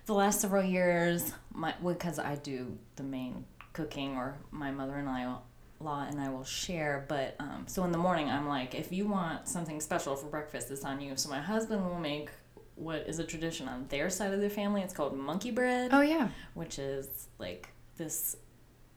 the 0.07 0.15
last 0.15 0.41
several 0.41 0.63
years, 0.63 1.33
my 1.55 1.75
because 1.83 2.19
I 2.19 2.37
do 2.37 2.77
the 2.97 3.03
main 3.03 3.47
cooking, 3.73 4.17
or 4.17 4.37
my 4.51 4.71
mother 4.71 4.97
and 4.97 5.09
I 5.09 5.37
law 5.81 6.05
and 6.09 6.21
I 6.21 6.29
will 6.31 6.45
share. 6.45 7.05
But 7.09 7.37
um, 7.39 7.65
so 7.67 7.85
in 7.85 7.93
the 7.93 7.99
morning, 7.99 8.29
I'm 8.29 8.49
like, 8.49 8.75
if 8.75 8.93
you 8.93 9.07
want 9.07 9.49
something 9.49 9.81
special 9.81 10.17
for 10.17 10.27
breakfast, 10.27 10.71
it's 10.71 10.85
on 10.85 11.01
you. 11.01 11.17
So 11.17 11.29
my 11.29 11.41
husband 11.41 11.85
will 11.85 11.99
make 11.99 12.31
what 12.77 13.05
is 13.07 13.19
a 13.19 13.25
tradition 13.25 13.69
on 13.69 13.87
their 13.89 14.11
side 14.11 14.33
of 14.33 14.41
the 14.41 14.51
family. 14.51 14.83
It's 14.83 14.95
called 14.95 15.17
monkey 15.17 15.53
bread 15.53 15.91
Oh 15.93 16.01
yeah. 16.01 16.29
which 16.55 16.79
is 16.79 17.29
like 17.39 17.69
this 17.97 18.37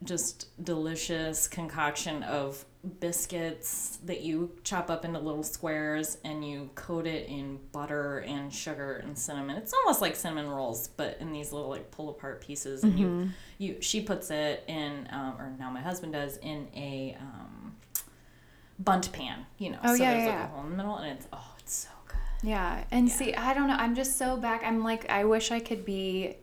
just 0.04 0.46
delicious 0.64 1.48
concoction 1.48 2.22
of 2.22 2.64
biscuits 3.00 3.98
that 4.04 4.20
you 4.20 4.52
chop 4.62 4.88
up 4.90 5.04
into 5.04 5.18
little 5.18 5.42
squares 5.42 6.18
and 6.24 6.48
you 6.48 6.70
coat 6.76 7.06
it 7.06 7.28
in 7.28 7.58
butter 7.72 8.18
and 8.20 8.52
sugar 8.54 8.98
and 9.04 9.18
cinnamon. 9.18 9.56
It's 9.56 9.72
almost 9.72 10.00
like 10.00 10.14
cinnamon 10.14 10.48
rolls, 10.48 10.88
but 10.88 11.16
in 11.20 11.32
these 11.32 11.52
little 11.52 11.68
like 11.68 11.90
pull 11.90 12.08
apart 12.10 12.40
pieces. 12.40 12.84
And 12.84 12.98
you, 12.98 13.28
you, 13.58 13.80
she 13.80 14.00
puts 14.00 14.30
it 14.30 14.62
in, 14.68 15.08
um, 15.10 15.34
or 15.38 15.52
now 15.58 15.70
my 15.70 15.80
husband 15.80 16.12
does 16.12 16.36
in 16.38 16.68
a 16.76 17.16
um, 17.20 17.74
Bundt 18.78 19.10
pan. 19.12 19.44
You 19.58 19.70
know, 19.70 19.78
Oh, 19.82 19.96
so 19.96 20.02
yeah, 20.02 20.12
there's 20.12 20.24
yeah, 20.24 20.30
like 20.30 20.38
yeah. 20.38 20.44
a 20.44 20.48
hole 20.48 20.64
in 20.64 20.70
the 20.70 20.76
middle, 20.76 20.96
and 20.96 21.18
it's 21.18 21.26
oh, 21.32 21.54
it's 21.58 21.74
so 21.74 21.88
good. 22.06 22.48
Yeah. 22.48 22.84
And 22.92 23.10
see, 23.10 23.34
I 23.34 23.52
don't 23.54 23.66
know. 23.66 23.74
I'm 23.76 23.96
just 23.96 24.16
so 24.16 24.36
back. 24.36 24.62
I'm 24.64 24.84
like, 24.84 25.10
I 25.10 25.24
wish 25.24 25.50
I 25.50 25.58
could 25.58 25.84
be 25.84 26.36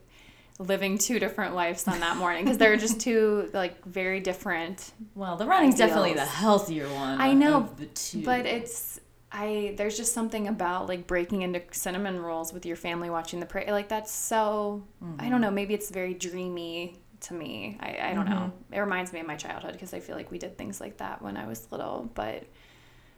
living 0.58 0.98
two 0.98 1.20
different 1.20 1.54
lives 1.54 1.88
on 1.88 2.00
that 2.00 2.18
morning 2.18 2.46
because 2.46 2.58
they're 2.58 2.78
just 2.78 3.00
two 3.00 3.50
like 3.54 3.84
very 3.86 4.20
different. 4.20 4.92
Well, 5.14 5.36
the 5.36 5.46
running's 5.46 5.78
definitely 5.78 6.14
the 6.14 6.26
healthier 6.26 6.88
one. 6.88 7.20
I 7.20 7.34
know, 7.34 7.58
of 7.58 7.78
the 7.78 7.88
two. 7.88 8.24
But 8.24 8.46
it's 8.46 9.00
I 9.32 9.74
there's 9.78 9.98
just 9.98 10.14
something 10.14 10.48
about 10.48 10.88
like 10.88 11.08
breaking 11.08 11.42
into 11.42 11.62
cinnamon 11.72 12.22
rolls 12.22 12.54
with 12.54 12.66
your 12.66 12.78
family 12.78 13.10
watching 13.10 13.40
the 13.40 13.46
parade. 13.46 13.70
Like 13.70 13.90
that's 13.90 14.12
so 14.12 14.84
I 15.02 15.06
don't 15.06 15.18
mm-hmm. 15.34 15.42
know, 15.42 15.52
maybe 15.52 15.74
it's 15.74 15.90
very 15.90 16.14
dreamy 16.14 16.98
to 17.22 17.34
me. 17.34 17.78
I, 17.80 18.12
I 18.12 18.14
don't 18.14 18.30
know. 18.30 18.36
Mm-hmm. 18.36 18.74
It 18.74 18.80
reminds 18.80 19.12
me 19.12 19.20
of 19.20 19.28
my 19.28 19.36
childhood 19.36 19.74
because 19.74 19.94
I 19.94 20.00
feel 20.00 20.16
like 20.16 20.32
we 20.32 20.38
did 20.38 20.58
things 20.58 20.80
like 20.80 20.98
that 20.98 21.22
when 21.22 21.38
I 21.38 21.48
was 21.48 21.68
little, 21.72 22.10
but 22.14 22.44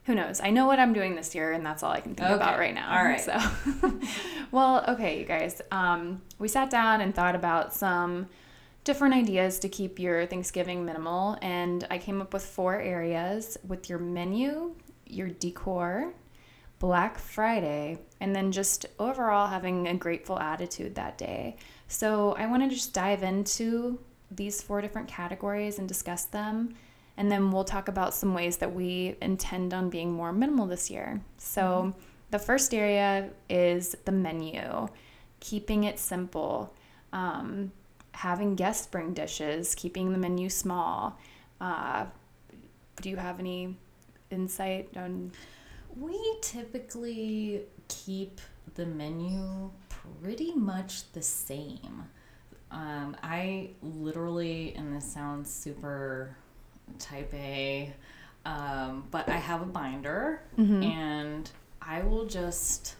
who 0.07 0.15
knows? 0.15 0.39
I 0.39 0.51
know 0.51 0.65
what 0.67 0.79
I'm 0.79 0.93
doing 0.93 1.15
this 1.15 1.35
year, 1.35 1.51
and 1.51 1.65
that's 1.65 1.83
all 1.83 1.91
I 1.91 1.99
can 1.99 2.15
think 2.15 2.29
about 2.29 2.57
right 2.57 2.73
now. 2.73 2.97
All 2.97 3.03
right. 3.03 3.19
So, 3.19 3.37
well, 4.51 4.85
okay, 4.87 5.19
you 5.19 5.25
guys. 5.25 5.61
Um, 5.69 6.21
we 6.39 6.47
sat 6.47 6.69
down 6.69 7.01
and 7.01 7.13
thought 7.13 7.35
about 7.35 7.73
some 7.73 8.27
different 8.85 9.15
ideas 9.15 9.59
to 9.59 9.69
keep 9.69 9.99
your 9.99 10.25
Thanksgiving 10.25 10.85
minimal, 10.85 11.37
and 11.41 11.85
I 11.91 11.97
came 11.97 12.21
up 12.21 12.33
with 12.33 12.45
four 12.45 12.79
areas 12.79 13.57
with 13.67 13.89
your 13.89 13.99
menu, 13.99 14.75
your 15.05 15.27
decor, 15.27 16.13
Black 16.79 17.17
Friday, 17.17 17.99
and 18.21 18.33
then 18.33 18.53
just 18.53 18.85
overall 18.99 19.47
having 19.47 19.89
a 19.89 19.93
grateful 19.93 20.39
attitude 20.39 20.95
that 20.95 21.17
day. 21.17 21.57
So, 21.89 22.31
I 22.37 22.45
want 22.45 22.63
to 22.63 22.69
just 22.69 22.93
dive 22.93 23.23
into 23.23 23.99
these 24.31 24.61
four 24.61 24.79
different 24.79 25.09
categories 25.09 25.79
and 25.79 25.87
discuss 25.87 26.23
them. 26.23 26.75
And 27.17 27.31
then 27.31 27.51
we'll 27.51 27.63
talk 27.63 27.87
about 27.87 28.13
some 28.13 28.33
ways 28.33 28.57
that 28.57 28.73
we 28.73 29.15
intend 29.21 29.73
on 29.73 29.89
being 29.89 30.13
more 30.13 30.31
minimal 30.31 30.67
this 30.67 30.91
year. 30.91 31.21
So, 31.37 31.93
the 32.29 32.39
first 32.39 32.73
area 32.73 33.29
is 33.49 33.95
the 34.05 34.11
menu, 34.11 34.87
keeping 35.39 35.85
it 35.85 35.97
simple, 35.97 36.73
um, 37.13 37.71
having 38.11 38.55
guests 38.55 38.85
bring 38.85 39.13
dishes, 39.13 39.73
keeping 39.75 40.11
the 40.11 40.17
menu 40.17 40.49
small. 40.49 41.17
Uh, 41.59 42.05
do 43.01 43.09
you 43.09 43.15
have 43.15 43.39
any 43.39 43.77
insight 44.29 44.89
on? 44.95 45.31
we 45.99 46.37
typically 46.41 47.63
keep 47.87 48.39
the 48.75 48.85
menu 48.85 49.71
pretty 49.89 50.53
much 50.53 51.11
the 51.13 51.21
same. 51.21 52.03
Um, 52.69 53.15
I 53.23 53.71
literally, 53.81 54.73
and 54.75 54.95
this 54.95 55.11
sounds 55.11 55.51
super 55.51 56.35
type 56.99 57.33
A, 57.33 57.93
um, 58.45 59.05
but 59.11 59.27
I 59.29 59.37
have 59.37 59.61
a 59.61 59.65
binder 59.65 60.41
and 60.57 61.49
I 61.81 62.01
will 62.01 62.25
just, 62.25 62.95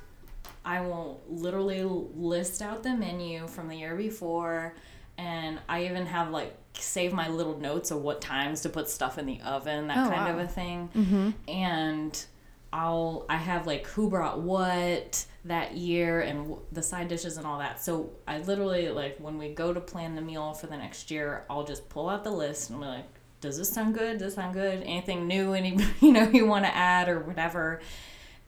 I 0.66 0.82
will 0.82 1.22
literally 1.30 1.84
list 1.84 2.62
out 2.62 2.84
the 2.84 2.94
menu 2.96 3.48
from 3.48 3.68
the 3.70 3.76
year 3.76 3.96
before. 3.96 4.74
And 5.18 5.60
I 5.68 5.86
even 5.86 6.06
have 6.06 6.30
like 6.30 6.56
save 6.74 7.12
my 7.12 7.28
little 7.28 7.58
notes 7.60 7.90
of 7.92 8.02
what 8.04 8.22
times 8.22 8.62
to 8.62 8.70
put 8.70 8.88
stuff 8.90 9.18
in 9.18 9.26
the 9.26 9.42
oven, 9.42 9.88
that 9.88 10.06
Oh, 10.06 10.10
kind 10.12 10.26
wow. 10.26 10.32
of 10.34 10.40
a 10.40 10.48
thing. 10.48 11.34
And 11.48 12.26
I'll 12.74 13.26
I 13.30 13.38
have 13.38 13.66
like 13.66 13.88
who 13.88 14.10
brought 14.10 14.40
what 14.42 15.26
that 15.46 15.76
year 15.76 16.20
and 16.20 16.40
w- 16.40 16.62
the 16.74 16.84
side 16.84 17.08
dishes 17.08 17.38
and 17.38 17.48
all 17.48 17.60
that. 17.60 17.82
So 17.82 18.12
I 18.28 18.40
literally 18.40 18.90
like 18.90 19.18
when 19.20 19.38
we 19.38 19.50
go 19.54 19.74
to 19.74 19.80
plan 19.80 20.16
the 20.16 20.22
meal 20.22 20.54
for 20.54 20.68
the 20.68 20.78
next 20.78 21.10
year, 21.10 21.46
I'll 21.50 21.64
just 21.64 21.88
pull 21.90 22.10
out 22.10 22.24
the 22.26 22.30
list 22.32 22.70
and 22.70 22.80
be 22.80 22.86
like, 22.86 23.06
does 23.42 23.58
this 23.58 23.70
sound 23.70 23.94
good? 23.94 24.14
Does 24.14 24.28
this 24.28 24.36
sound 24.36 24.54
good? 24.54 24.82
Anything 24.84 25.28
new? 25.28 25.54
Any 25.54 25.78
you 26.02 26.12
know 26.12 26.28
you 26.30 26.46
want 26.46 26.66
to 26.66 26.76
add 26.76 27.10
or 27.10 27.20
whatever, 27.20 27.82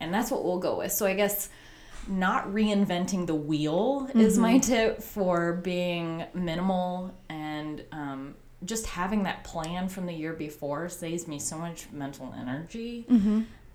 and 0.00 0.12
that's 0.12 0.30
what 0.30 0.44
we'll 0.44 0.58
go 0.58 0.78
with. 0.78 0.92
So 0.92 1.06
I 1.06 1.14
guess 1.14 1.48
not 2.08 2.48
reinventing 2.48 3.26
the 3.26 3.34
wheel 3.34 4.08
is 4.14 4.38
my 4.38 4.58
tip 4.58 5.02
for 5.02 5.54
being 5.54 6.24
minimal 6.34 7.14
and 7.28 7.84
um, 7.92 8.34
just 8.64 8.86
having 8.86 9.22
that 9.24 9.44
plan 9.44 9.88
from 9.88 10.06
the 10.06 10.12
year 10.12 10.32
before 10.32 10.88
saves 10.88 11.28
me 11.28 11.38
so 11.38 11.56
much 11.58 11.88
mental 11.92 12.34
energy. 12.38 13.04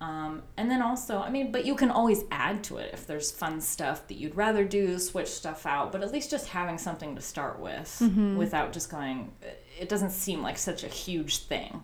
Um, 0.00 0.42
and 0.58 0.70
then 0.70 0.82
also, 0.82 1.18
I 1.20 1.30
mean, 1.30 1.50
but 1.52 1.64
you 1.64 1.74
can 1.74 1.90
always 1.90 2.24
add 2.30 2.62
to 2.64 2.76
it 2.78 2.90
if 2.92 3.06
there's 3.06 3.30
fun 3.30 3.60
stuff 3.62 4.06
that 4.08 4.14
you'd 4.18 4.34
rather 4.36 4.64
do, 4.64 4.98
switch 4.98 5.28
stuff 5.28 5.64
out, 5.64 5.90
but 5.90 6.02
at 6.02 6.12
least 6.12 6.30
just 6.30 6.48
having 6.48 6.76
something 6.76 7.14
to 7.14 7.22
start 7.22 7.58
with 7.60 8.02
without 8.36 8.72
just 8.74 8.90
going, 8.90 9.32
it 9.78 9.88
doesn't 9.88 10.10
seem 10.10 10.42
like 10.42 10.58
such 10.58 10.84
a 10.84 10.88
huge 10.88 11.38
thing. 11.38 11.82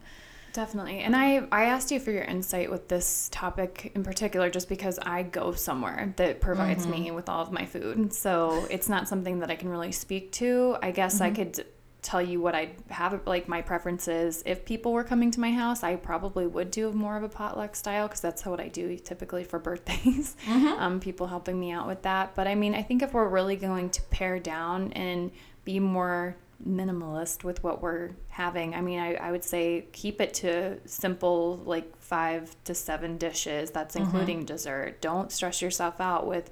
Definitely. 0.52 1.00
And 1.00 1.16
I, 1.16 1.46
I 1.50 1.64
asked 1.64 1.90
you 1.90 1.99
for 1.99 2.11
your 2.11 2.25
insight 2.25 2.70
with 2.70 2.88
this 2.88 3.30
topic 3.32 3.90
in 3.94 4.02
particular 4.02 4.50
just 4.50 4.68
because 4.68 4.99
I 4.99 5.22
go 5.22 5.52
somewhere 5.52 6.12
that 6.16 6.40
provides 6.40 6.87
mm-hmm. 6.87 7.04
me 7.04 7.11
with 7.11 7.28
all 7.28 7.40
of 7.40 7.52
my 7.52 7.64
food. 7.64 8.12
So 8.12 8.66
it's 8.70 8.88
not 8.88 9.08
something 9.08 9.38
that 9.40 9.50
I 9.50 9.56
can 9.56 9.70
really 9.70 9.92
speak 9.92 10.30
to. 10.32 10.76
I 10.82 10.90
guess 10.90 11.20
I 11.20 11.28
mm-hmm. 11.28 11.37
could 11.37 11.66
tell 12.02 12.20
you 12.20 12.40
what 12.40 12.54
I 12.54 12.72
have, 12.90 13.26
like 13.26 13.49
my 13.49 13.62
preferences. 13.62 14.42
If 14.44 14.64
people 14.64 14.92
were 14.92 15.04
coming 15.04 15.30
to 15.30 15.40
my 15.40 15.52
house, 15.52 15.82
I 15.82 15.96
probably 15.96 16.46
would 16.46 16.70
do 16.70 16.92
more 16.92 17.16
of 17.16 17.22
a 17.22 17.28
potluck 17.28 17.75
style 17.76 18.08
because 18.08 18.20
that's 18.20 18.44
what 18.44 18.61
I 18.61 18.68
do 18.68 18.99
typically 18.99 19.44
for 19.44 19.58
birthdays. 19.61 20.37
Mm-hmm. 20.44 20.66
Um, 20.66 21.00
people 21.00 21.28
helping 21.28 21.58
me 21.58 21.70
out 21.70 21.87
with 21.87 22.02
that. 22.02 22.34
But 22.34 22.46
I 22.46 22.56
mean, 22.56 22.75
I 22.75 22.82
think 22.82 23.02
if 23.02 23.14
we're 23.14 23.28
really 23.28 23.56
going 23.56 23.88
to 23.90 24.02
pare 24.02 24.38
down 24.38 24.92
and 24.92 25.30
be 25.64 25.78
more 25.78 26.37
minimalist 26.66 27.45
with 27.45 27.62
what 27.64 27.83
we're 27.83 28.11
having. 28.28 28.75
I 28.75 28.81
mean, 28.81 28.99
I, 28.99 29.14
I 29.14 29.31
would 29.31 29.45
say 29.45 29.87
keep 29.92 30.21
it 30.21 30.35
to 30.35 30.78
simple, 30.87 31.61
like 31.64 31.97
five 31.97 32.54
to 32.64 32.75
seven 32.75 33.19
dishes. 33.19 33.71
That's 33.71 33.95
mm-hmm. 33.95 34.04
including 34.04 34.45
dessert. 34.45 35.00
Don't 35.00 35.33
stress 35.33 35.61
yourself 35.61 36.00
out 36.00 36.26
with 36.26 36.50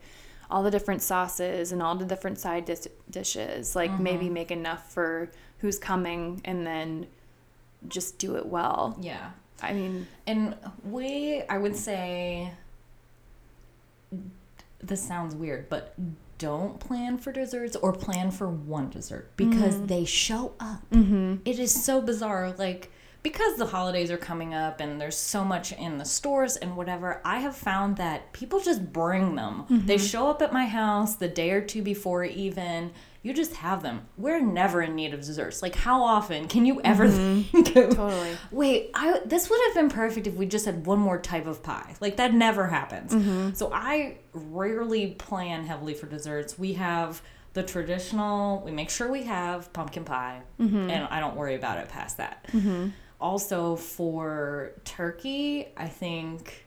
all 0.51 0.63
the 0.63 0.71
different 0.71 1.03
sauces 1.03 1.73
and 1.73 1.83
all 1.83 1.95
the 1.95 2.05
different 2.05 2.39
side 2.39 2.65
dis- 2.65 2.89
dishes. 3.11 3.77
Like 3.77 3.91
mm-hmm. 3.91 4.03
maybe 4.03 4.29
make 4.29 4.51
enough 4.51 4.93
for 4.93 5.31
who's 5.59 5.79
coming 5.79 6.41
and 6.45 6.67
then 6.67 7.07
just 7.89 8.19
do 8.19 8.37
it 8.37 8.47
well. 8.47 8.97
Yeah. 9.01 9.31
I 9.63 9.73
mean, 9.75 10.07
And 10.27 10.57
we, 10.85 11.43
I 11.49 11.59
would 11.59 11.77
say, 11.77 12.53
this 14.83 15.03
sounds 15.03 15.35
weird, 15.35 15.69
but 15.69 15.95
don't 16.41 16.81
plan 16.81 17.19
for 17.19 17.33
desserts 17.33 17.77
or 17.77 17.93
plan 17.93 18.31
for 18.31 18.49
one 18.49 18.89
dessert 18.89 19.31
because 19.37 19.75
mm. 19.75 19.87
they 19.87 20.07
show 20.07 20.55
up. 20.59 20.89
Mm-hmm. 20.91 21.37
It 21.45 21.59
is 21.59 21.85
so 21.85 22.01
bizarre. 22.01 22.53
Like, 22.57 22.91
because 23.23 23.59
the 23.59 23.67
holidays 23.67 24.11
are 24.11 24.17
coming 24.17 24.55
up 24.55 24.81
and 24.81 24.99
there's 24.99 25.19
so 25.19 25.45
much 25.45 25.73
in 25.73 25.99
the 25.99 26.07
stores 26.07 26.57
and 26.57 26.79
whatever, 26.79 27.21
I 27.27 27.41
have 27.41 27.55
found 27.55 27.99
that 27.99 28.33
people 28.33 28.59
just 28.59 28.91
bring 28.91 29.35
them. 29.35 29.67
They 29.69 29.97
mm-hmm. 29.97 30.07
show 30.07 30.31
up 30.31 30.41
at 30.41 30.51
my 30.51 30.65
house 30.65 31.17
the 31.17 31.29
day 31.29 31.51
or 31.51 31.61
two 31.61 31.83
before, 31.83 32.25
even. 32.25 32.93
You 33.23 33.35
just 33.35 33.57
have 33.57 33.83
them. 33.83 34.07
We're 34.17 34.41
never 34.41 34.81
in 34.81 34.95
need 34.95 35.13
of 35.13 35.21
desserts. 35.21 35.61
Like, 35.61 35.75
how 35.75 36.03
often 36.03 36.49
can 36.49 36.65
you 36.65 36.81
ever 36.83 37.07
mm-hmm. 37.07 37.43
think 37.63 37.77
of 37.77 37.97
totally. 37.97 38.37
Wait, 38.51 38.91
I 38.95 39.21
this 39.27 39.51
would 39.51 39.61
have 39.67 39.75
been 39.75 39.91
perfect 39.91 40.27
if 40.27 40.35
we 40.35 40.47
just 40.47 40.65
had 40.65 40.87
one 40.87 40.99
more 40.99 41.21
type 41.21 41.47
of 41.47 41.63
pie. 41.63 41.95
Like 42.01 42.17
that 42.17 42.33
never 42.33 42.67
happens. 42.67 43.13
Mm-hmm. 43.13 43.53
So 43.53 43.71
I 43.73 44.19
rarely 44.33 45.09
plan 45.09 45.67
heavily 45.67 45.95
for 45.95 46.07
desserts. 46.07 46.59
We 46.59 46.75
have 46.75 47.21
the 47.53 47.63
traditional. 47.63 48.63
We 48.65 48.71
make 48.71 48.89
sure 48.89 49.11
we 49.11 49.25
have 49.25 49.71
pumpkin 49.73 50.05
pie, 50.05 50.41
mm-hmm. 50.59 50.89
and 50.89 51.07
I 51.11 51.21
don't 51.21 51.37
worry 51.37 51.57
about 51.57 51.79
it 51.79 51.89
past 51.89 52.17
that. 52.17 52.47
Also 53.21 53.77
for 53.77 54.73
turkey, 54.87 55.69
I 55.77 55.89
think 55.89 56.65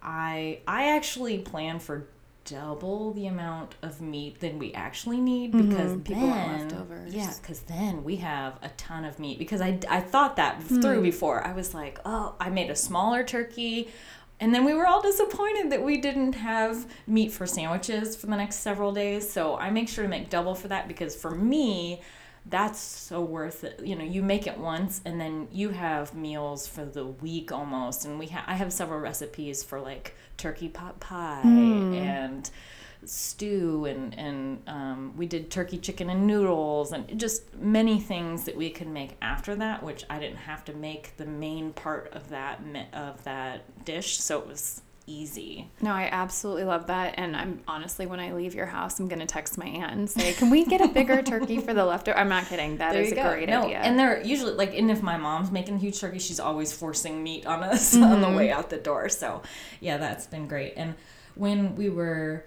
I 0.00 0.60
I 0.66 0.96
actually 0.96 1.38
plan 1.38 1.80
for 1.80 2.08
double 2.46 3.12
the 3.12 3.26
amount 3.26 3.74
of 3.82 4.00
meat 4.00 4.40
than 4.40 4.58
we 4.58 4.72
actually 4.72 5.20
need 5.20 5.52
because 5.52 5.92
mm-hmm. 5.92 6.00
People 6.00 6.28
want 6.28 6.46
then 6.46 6.68
leftovers. 6.68 7.14
yeah 7.14 7.32
because 7.42 7.60
then 7.60 8.04
we 8.04 8.16
have 8.16 8.58
a 8.62 8.68
ton 8.70 9.04
of 9.04 9.18
meat 9.18 9.38
because 9.38 9.60
I, 9.60 9.78
I 9.88 10.00
thought 10.00 10.36
that 10.36 10.62
through 10.62 10.96
hmm. 10.96 11.02
before. 11.02 11.46
I 11.46 11.52
was 11.52 11.74
like 11.74 11.98
oh 12.04 12.34
i 12.40 12.48
made 12.48 12.70
a 12.70 12.76
smaller 12.76 13.22
turkey. 13.24 13.88
And 14.38 14.54
then 14.54 14.66
we 14.66 14.74
were 14.74 14.86
all 14.86 15.00
disappointed 15.00 15.72
that 15.72 15.82
we 15.82 15.98
didn't 15.98 16.34
have 16.34 16.86
meat 17.06 17.32
for 17.32 17.46
sandwiches 17.46 18.14
for 18.14 18.26
the 18.26 18.36
next 18.36 18.56
several 18.56 18.92
days. 18.92 19.30
So 19.30 19.56
i 19.56 19.70
make 19.70 19.88
sure 19.88 20.04
to 20.04 20.10
make 20.10 20.30
double 20.30 20.54
for 20.54 20.68
that 20.68 20.88
because 20.88 21.14
for 21.14 21.32
me 21.32 22.00
that's 22.48 22.78
so 22.80 23.20
worth 23.20 23.64
it. 23.64 23.80
You 23.84 23.96
know 23.96 24.04
you 24.04 24.22
make 24.22 24.46
it 24.46 24.58
once 24.58 25.00
and 25.04 25.20
then 25.20 25.48
you 25.50 25.70
have 25.70 26.14
meals 26.14 26.66
for 26.66 26.84
the 26.84 27.06
week 27.06 27.52
almost. 27.52 28.04
And 28.04 28.18
we 28.18 28.26
ha- 28.26 28.44
i 28.46 28.54
have 28.54 28.72
several 28.72 29.00
recipes 29.00 29.62
for 29.62 29.80
like 29.80 30.14
turkey 30.36 30.68
pot 30.68 31.00
pie 31.00 31.40
and 31.42 32.50
stew 33.04 33.84
and 33.84 34.18
and 34.18 34.62
um, 34.66 35.12
we 35.16 35.26
did 35.26 35.50
turkey 35.50 35.78
chicken 35.78 36.10
and 36.10 36.26
noodles 36.26 36.92
and 36.92 37.18
just 37.18 37.54
many 37.56 38.00
things 38.00 38.44
that 38.44 38.56
we 38.56 38.68
could 38.70 38.88
make 38.88 39.16
after 39.22 39.54
that 39.54 39.82
which 39.82 40.04
i 40.10 40.18
didn't 40.18 40.38
have 40.38 40.64
to 40.64 40.72
make 40.72 41.16
the 41.16 41.26
main 41.26 41.72
part 41.72 42.10
of 42.12 42.28
that 42.30 42.60
of 42.92 43.22
that 43.24 43.62
dish. 43.84 44.18
So 44.18 44.38
it 44.40 44.46
was 44.46 44.82
easy 45.08 45.70
No, 45.80 45.92
I 45.92 46.08
absolutely 46.10 46.64
love 46.64 46.88
that. 46.88 47.14
And 47.16 47.36
I'm 47.36 47.60
honestly, 47.68 48.06
when 48.06 48.18
I 48.18 48.32
leave 48.32 48.54
your 48.54 48.66
house, 48.66 48.98
I'm 48.98 49.06
going 49.08 49.20
to 49.20 49.26
text 49.26 49.56
my 49.56 49.66
aunt 49.66 49.92
and 49.92 50.10
say, 50.10 50.32
Can 50.32 50.50
we 50.50 50.64
get 50.64 50.80
a 50.80 50.88
bigger 50.88 51.22
turkey 51.22 51.58
for 51.60 51.72
the 51.74 51.84
leftover? 51.84 52.18
I'm 52.18 52.28
not 52.28 52.46
kidding. 52.46 52.78
That 52.78 52.96
is 52.96 53.12
a 53.12 53.14
great 53.14 53.48
no, 53.48 53.62
idea. 53.64 53.78
and 53.78 53.98
they're 53.98 54.20
usually 54.22 54.52
like, 54.54 54.74
and 54.76 54.90
if 54.90 55.02
my 55.02 55.16
mom's 55.16 55.50
making 55.52 55.76
a 55.76 55.78
huge 55.78 56.00
turkey, 56.00 56.18
she's 56.18 56.40
always 56.40 56.72
forcing 56.72 57.22
meat 57.22 57.46
on 57.46 57.62
us 57.62 57.94
on 57.96 58.02
Mm-hmm. 58.02 58.20
the 58.22 58.36
way 58.36 58.50
out 58.50 58.68
the 58.70 58.78
door. 58.78 59.08
So, 59.08 59.42
yeah, 59.80 59.96
that's 59.96 60.26
been 60.26 60.48
great. 60.48 60.74
And 60.76 60.94
when 61.36 61.76
we 61.76 61.88
were 61.88 62.44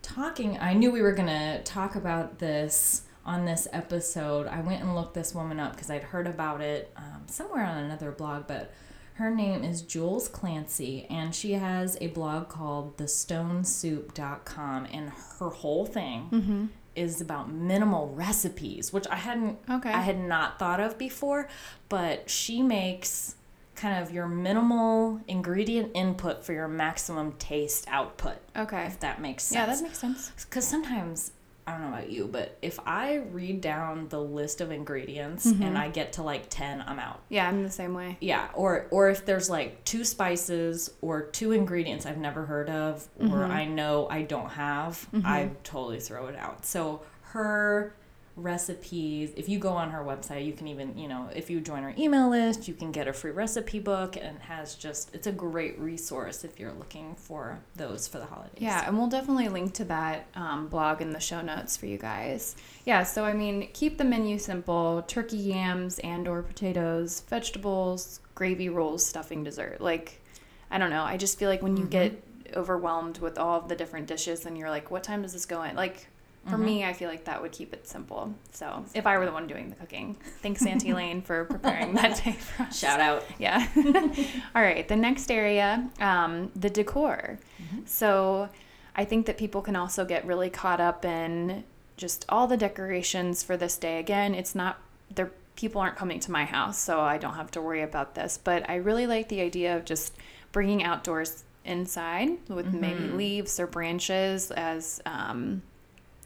talking, 0.00 0.58
I 0.58 0.74
knew 0.74 0.90
we 0.90 1.02
were 1.02 1.12
going 1.12 1.28
to 1.28 1.62
talk 1.64 1.94
about 1.94 2.38
this 2.38 3.02
on 3.24 3.44
this 3.44 3.68
episode. 3.72 4.46
I 4.46 4.60
went 4.60 4.82
and 4.82 4.94
looked 4.94 5.14
this 5.14 5.34
woman 5.34 5.60
up 5.60 5.72
because 5.74 5.90
I'd 5.90 6.02
heard 6.02 6.26
about 6.26 6.60
it 6.60 6.90
um, 6.96 7.22
somewhere 7.26 7.64
on 7.64 7.78
another 7.78 8.10
blog, 8.10 8.46
but 8.48 8.72
her 9.14 9.30
name 9.30 9.62
is 9.64 9.82
Jules 9.82 10.28
Clancy, 10.28 11.06
and 11.10 11.34
she 11.34 11.52
has 11.52 11.96
a 12.00 12.06
blog 12.08 12.48
called 12.48 12.96
thestonesoup.com, 12.96 14.86
and 14.92 15.10
her 15.38 15.48
whole 15.50 15.86
thing 15.86 16.28
Mm-hmm. 16.32 16.66
is 16.94 17.20
about 17.20 17.50
minimal 17.50 18.08
recipes, 18.14 18.92
which 18.92 19.06
I 19.08 19.16
hadn't 19.16 19.58
Okay. 19.68 19.90
I 19.90 20.00
had 20.00 20.18
not 20.18 20.58
thought 20.58 20.80
of 20.80 20.98
before, 20.98 21.48
but 21.88 22.28
she 22.30 22.62
makes 22.62 23.36
kind 23.74 24.02
of 24.02 24.12
your 24.12 24.28
minimal 24.28 25.20
ingredient 25.26 25.90
input 25.94 26.44
for 26.44 26.52
your 26.52 26.68
maximum 26.68 27.32
taste 27.32 27.86
output, 27.88 28.36
Okay. 28.56 28.84
if 28.86 29.00
that 29.00 29.20
makes 29.20 29.44
sense. 29.44 29.54
Yeah, 29.56 29.66
that 29.74 29.82
makes 29.82 29.98
sense. 29.98 30.30
Because 30.48 30.66
sometimes, 30.66 31.32
I 31.66 31.72
don't 31.72 31.82
know 31.82 31.88
about 31.96 32.10
you, 32.10 32.26
but 32.30 32.58
if 32.60 32.80
I 32.84 33.16
read 33.30 33.60
down 33.60 34.08
the 34.08 34.20
list 34.20 34.60
of 34.60 34.70
ingredients 34.72 35.46
Mm-hmm. 35.46 35.62
and 35.62 35.78
I 35.78 35.88
get 35.90 36.14
to 36.14 36.22
like 36.22 36.48
10, 36.50 36.82
I'm 36.86 36.98
out. 36.98 37.20
Yeah, 37.28 37.48
I'm 37.48 37.62
the 37.62 37.70
same 37.70 37.94
way. 37.94 38.16
Yeah, 38.20 38.48
or 38.54 38.86
or 38.90 39.10
if 39.10 39.24
there's 39.24 39.48
like 39.48 39.84
two 39.84 40.04
spices 40.04 40.92
or 41.00 41.22
two 41.22 41.52
ingredients 41.52 42.04
I've 42.06 42.18
never 42.18 42.44
heard 42.46 42.68
of 42.68 43.08
or 43.20 43.26
Mm-hmm. 43.26 43.50
I 43.52 43.64
know 43.66 44.08
I 44.10 44.22
don't 44.22 44.50
have, 44.50 45.06
I 45.24 45.50
totally 45.64 46.00
throw 46.00 46.26
it 46.26 46.36
out. 46.36 46.66
So 46.66 47.02
her 47.32 47.94
recipes, 48.34 49.30
if 49.36 49.48
you 49.48 49.58
go 49.58 49.70
on 49.70 49.90
her 49.90 50.02
website, 50.02 50.46
you 50.46 50.52
can 50.52 50.66
even, 50.66 50.96
you 50.96 51.06
know, 51.06 51.28
if 51.34 51.50
you 51.50 51.60
join 51.60 51.82
her 51.82 51.94
email 51.98 52.30
list, 52.30 52.66
you 52.66 52.74
can 52.74 52.90
get 52.90 53.06
a 53.06 53.12
free 53.12 53.30
recipe 53.30 53.78
book 53.78 54.16
and 54.16 54.38
has 54.40 54.74
just 54.74 55.14
it's 55.14 55.26
a 55.26 55.32
great 55.32 55.78
resource 55.78 56.42
if 56.42 56.58
you're 56.58 56.72
looking 56.72 57.14
for 57.14 57.60
those 57.76 58.08
for 58.08 58.18
the 58.18 58.24
holidays. 58.24 58.54
Yeah, 58.58 58.86
and 58.86 58.96
we'll 58.96 59.08
definitely 59.08 59.48
link 59.48 59.74
to 59.74 59.84
that 59.84 60.26
um, 60.34 60.68
blog 60.68 61.02
in 61.02 61.10
the 61.10 61.20
show 61.20 61.42
notes 61.42 61.76
for 61.76 61.86
you 61.86 61.98
guys. 61.98 62.56
Yeah, 62.86 63.02
so 63.02 63.24
I 63.24 63.34
mean, 63.34 63.68
keep 63.74 63.98
the 63.98 64.04
menu 64.04 64.38
simple: 64.38 65.02
turkey 65.06 65.36
yams 65.36 65.98
and 65.98 66.26
or 66.26 66.42
potatoes, 66.42 67.20
vegetables, 67.28 68.20
gravy 68.34 68.70
rolls, 68.70 69.04
stuffing, 69.04 69.44
dessert. 69.44 69.80
Like, 69.80 70.22
I 70.70 70.78
don't 70.78 70.90
know. 70.90 71.04
I 71.04 71.18
just 71.18 71.38
feel 71.38 71.50
like 71.50 71.62
when 71.62 71.76
you 71.76 71.84
get 71.84 72.22
overwhelmed 72.54 73.18
with 73.18 73.38
all 73.38 73.58
of 73.60 73.68
the 73.68 73.76
different 73.76 74.06
dishes, 74.06 74.46
and 74.46 74.56
you're 74.56 74.70
like, 74.70 74.90
what 74.90 75.04
time 75.04 75.20
does 75.20 75.34
this 75.34 75.44
go 75.44 75.62
in? 75.62 75.76
Like. 75.76 76.06
For 76.48 76.58
me, 76.58 76.84
I 76.84 76.92
feel 76.92 77.08
like 77.08 77.24
that 77.26 77.40
would 77.40 77.52
keep 77.52 77.72
it 77.72 77.86
simple. 77.86 78.34
So, 78.52 78.84
if 78.94 79.06
I 79.06 79.16
were 79.16 79.24
the 79.24 79.32
one 79.32 79.46
doing 79.46 79.70
the 79.70 79.76
cooking, 79.76 80.16
thanks 80.42 80.66
Auntie 80.66 80.92
Lane 81.00 81.22
for 81.22 81.44
preparing 81.44 81.94
that 81.94 82.22
day 82.24 82.32
for 82.32 82.64
us. 82.64 82.78
Shout 82.78 82.98
out. 82.98 83.24
Yeah. 83.38 83.66
All 84.54 84.62
right. 84.62 84.86
The 84.86 84.96
next 84.96 85.30
area, 85.30 85.88
um, 86.00 86.50
the 86.56 86.68
decor. 86.68 87.38
So 87.86 88.48
I 88.96 89.04
think 89.04 89.26
that 89.26 89.38
people 89.38 89.62
can 89.62 89.76
also 89.76 90.04
get 90.04 90.26
really 90.26 90.50
caught 90.50 90.80
up 90.80 91.04
in 91.04 91.64
just 91.96 92.24
all 92.28 92.46
the 92.46 92.56
decorations 92.56 93.42
for 93.42 93.56
this 93.56 93.76
day. 93.78 93.98
Again, 93.98 94.34
it's 94.34 94.54
not, 94.54 94.78
there, 95.14 95.30
people 95.56 95.80
aren't 95.80 95.96
coming 95.96 96.18
to 96.20 96.30
my 96.32 96.44
house, 96.44 96.78
so 96.78 97.00
I 97.00 97.18
don't 97.18 97.34
have 97.34 97.50
to 97.52 97.62
worry 97.62 97.82
about 97.82 98.14
this. 98.14 98.38
But 98.42 98.68
I 98.68 98.76
really 98.76 99.06
like 99.06 99.28
the 99.28 99.40
idea 99.40 99.76
of 99.76 99.84
just 99.84 100.14
bringing 100.50 100.82
outdoors 100.82 101.44
inside 101.64 102.30
with 102.48 102.74
maybe 102.74 103.04
leaves 103.04 103.60
or 103.60 103.66
branches 103.68 104.50
as, 104.50 105.00
um, 105.06 105.62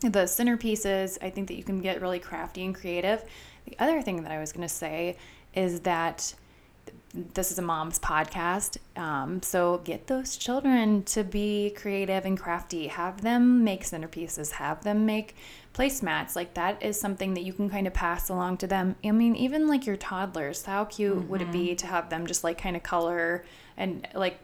the 0.00 0.25
centerpieces 0.25 1.19
i 1.23 1.31
think 1.31 1.49
that 1.49 1.55
you 1.55 1.65
can 1.65 1.81
get 1.81 2.00
really 2.00 2.19
crafty 2.19 2.65
and 2.65 2.75
creative. 2.75 3.25
The 3.67 3.76
other 3.79 4.03
thing 4.03 4.23
that 4.23 4.33
i 4.33 4.38
was 4.38 4.53
going 4.53 4.67
to 4.67 4.73
say 4.73 5.17
is 5.55 5.81
that 5.81 6.35
this 7.15 7.50
is 7.50 7.59
a 7.59 7.62
mom's 7.62 7.99
podcast 7.99 8.76
um, 8.97 9.43
so 9.43 9.79
get 9.85 10.07
those 10.07 10.37
children 10.37 11.03
to 11.05 11.25
be 11.25 11.71
creative 11.71 12.25
and 12.25 12.38
crafty. 12.38 12.89
Have 12.89 13.23
them 13.23 13.65
make 13.65 13.85
centerpieces 13.85 14.52
have 14.52 14.85
them 14.85 15.06
make 15.06 15.35
placemats. 15.75 16.37
Like 16.37 16.54
that 16.54 16.82
is 16.82 16.99
something 17.00 17.35
that 17.35 17.43
you 17.43 17.52
can 17.52 17.69
kind 17.71 17.87
of 17.87 17.95
pass 17.95 18.28
along 18.28 18.59
to 18.59 18.67
them. 18.67 18.97
I 19.04 19.11
mean 19.13 19.35
even 19.37 19.67
like 19.67 19.87
your 19.87 19.97
toddlers 19.97 20.65
how 20.65 20.85
cute 20.85 21.28
would 21.28 21.43
it 21.43 21.52
be 21.52 21.75
to 21.76 21.87
have 21.87 22.11
them 22.11 22.26
just 22.26 22.45
like 22.45 22.59
kind 22.59 22.76
of 22.76 22.82
color 22.82 23.45
and 23.76 24.06
like 24.15 24.39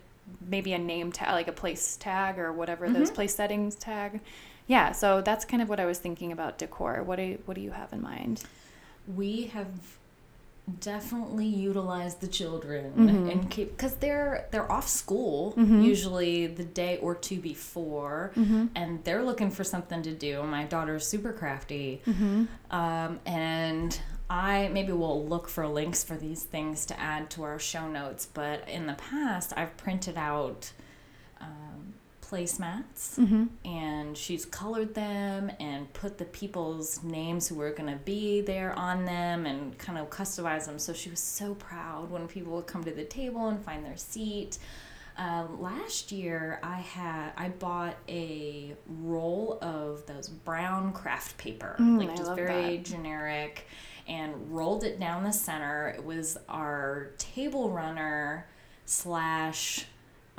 maybe 0.47 0.73
a 0.73 0.79
name 0.79 1.13
tag 1.13 1.33
like 1.33 1.49
a 1.49 1.53
place 1.53 1.97
tag 1.97 2.39
or 2.39 2.53
whatever 2.53 2.89
those 2.89 3.11
place 3.11 3.35
settings 3.35 3.75
tag 3.75 4.21
yeah 4.75 4.89
so 5.01 5.09
that's 5.29 5.45
kind 5.51 5.63
of 5.65 5.69
what 5.71 5.81
i 5.85 5.87
was 5.93 5.99
thinking 6.07 6.31
about 6.37 6.53
decor 6.63 6.95
what 7.09 7.17
do 7.23 7.27
what 7.47 7.55
do 7.59 7.61
you 7.69 7.73
have 7.81 7.91
in 7.97 8.01
mind 8.13 8.37
we 9.23 9.31
have 9.57 9.73
definitely 10.81 11.47
utilized 11.47 12.21
the 12.21 12.29
children 12.29 12.93
Mm-hmm. 12.97 13.31
and 13.31 13.51
keep 13.51 13.69
because 13.77 13.97
they're 13.97 14.47
they're 14.53 14.71
off 14.71 14.89
school 14.89 15.55
usually 15.57 16.47
the 16.47 16.65
day 16.83 16.99
or 16.99 17.15
two 17.27 17.41
before 17.41 18.31
Mm-hmm. 18.37 18.67
and 18.77 19.03
they're 19.05 19.25
looking 19.25 19.51
for 19.51 19.65
something 19.65 20.03
to 20.03 20.13
do 20.29 20.43
my 20.45 20.65
daughter's 20.65 21.07
super 21.07 21.33
crafty 21.33 22.01
Mm-hmm. 22.07 22.45
um, 22.81 23.19
and 23.27 24.01
i 24.31 24.69
maybe 24.73 24.93
we'll 24.93 25.27
look 25.27 25.49
for 25.49 25.67
links 25.67 26.05
for 26.05 26.17
these 26.17 26.45
things 26.45 26.87
to 26.87 26.95
add 27.01 27.29
to 27.31 27.43
our 27.43 27.59
show 27.59 27.89
notes 27.89 28.25
but 28.41 28.67
in 28.69 28.87
the 28.87 28.95
past 29.11 29.53
i've 29.57 29.77
printed 29.77 30.17
out 30.17 30.71
um, 31.41 31.72
placemats 32.33 33.19
Mm-hmm. 33.19 33.45
and 33.65 34.17
she's 34.17 34.45
colored 34.45 34.95
them 34.95 35.51
and 35.61 35.93
put 35.93 36.19
the 36.19 36.25
people's 36.25 37.03
names 37.03 37.49
who 37.49 37.57
were 37.57 37.71
going 37.73 37.91
to 37.91 38.03
be 38.05 38.41
there 38.41 38.73
on 38.79 39.05
them 39.05 39.45
and 39.47 39.77
kind 39.79 39.99
of 39.99 40.09
customized 40.11 40.67
them. 40.67 40.79
So 40.79 40.93
she 40.93 41.11
was 41.11 41.21
so 41.21 41.55
proud 41.55 42.11
when 42.11 42.27
people 42.29 42.53
would 42.55 42.67
come 42.67 42.85
to 42.85 42.91
the 42.91 43.05
table 43.05 43.49
and 43.49 43.63
find 43.65 43.85
their 43.85 43.97
seat. 43.97 44.59
Um, 45.19 45.61
last 45.61 46.11
year, 46.11 46.59
I 46.63 46.77
had 46.79 47.33
I 47.37 47.49
bought 47.51 47.97
a 48.09 48.75
roll 49.03 49.59
of 49.61 50.07
those 50.07 50.29
brown 50.29 50.93
craft 50.95 51.37
paper, 51.37 51.77
Mm, 51.79 51.99
like 51.99 52.17
just 52.17 52.35
very 52.35 52.79
that. 52.79 52.85
generic, 52.87 53.67
and 54.09 54.33
rolled 54.51 54.85
it 54.85 54.99
down 54.99 55.23
the 55.25 55.33
center. 55.33 55.89
It 55.89 56.03
was 56.05 56.39
our 56.49 57.11
table 57.19 57.69
runner 57.69 58.47
slash 58.87 59.85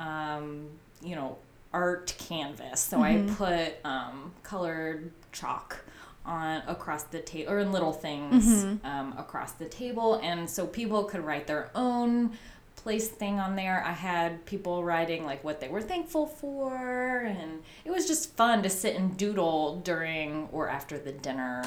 um, 0.00 0.66
you 1.02 1.14
know, 1.14 1.38
art 1.74 2.14
canvas. 2.18 2.80
So 2.80 3.02
I 3.02 3.24
put 3.36 3.74
um, 3.84 4.32
colored 4.42 5.10
chalk 5.32 5.84
on 6.24 6.62
across 6.66 7.02
the 7.04 7.20
table 7.20 7.52
or 7.52 7.58
in 7.58 7.70
little 7.72 7.92
things 7.92 8.64
um, 8.84 9.14
across 9.18 9.52
the 9.52 9.66
table, 9.66 10.20
and 10.22 10.48
so 10.48 10.66
people 10.66 11.04
could 11.04 11.22
write 11.22 11.46
their 11.46 11.70
own 11.74 12.30
place 12.76 13.08
thing 13.08 13.38
on 13.40 13.56
there. 13.56 13.82
I 13.86 13.92
had 13.92 14.44
people 14.46 14.84
writing 14.84 15.24
like 15.24 15.42
what 15.44 15.60
they 15.60 15.68
were 15.68 15.82
thankful 15.82 16.26
for, 16.26 16.76
and 17.20 17.62
it 17.84 17.90
was 17.90 18.06
just 18.06 18.36
fun 18.36 18.62
to 18.62 18.70
sit 18.70 18.94
and 18.96 19.16
doodle 19.16 19.80
during 19.80 20.48
or 20.52 20.68
after 20.68 20.98
the 20.98 21.12
dinner. 21.12 21.62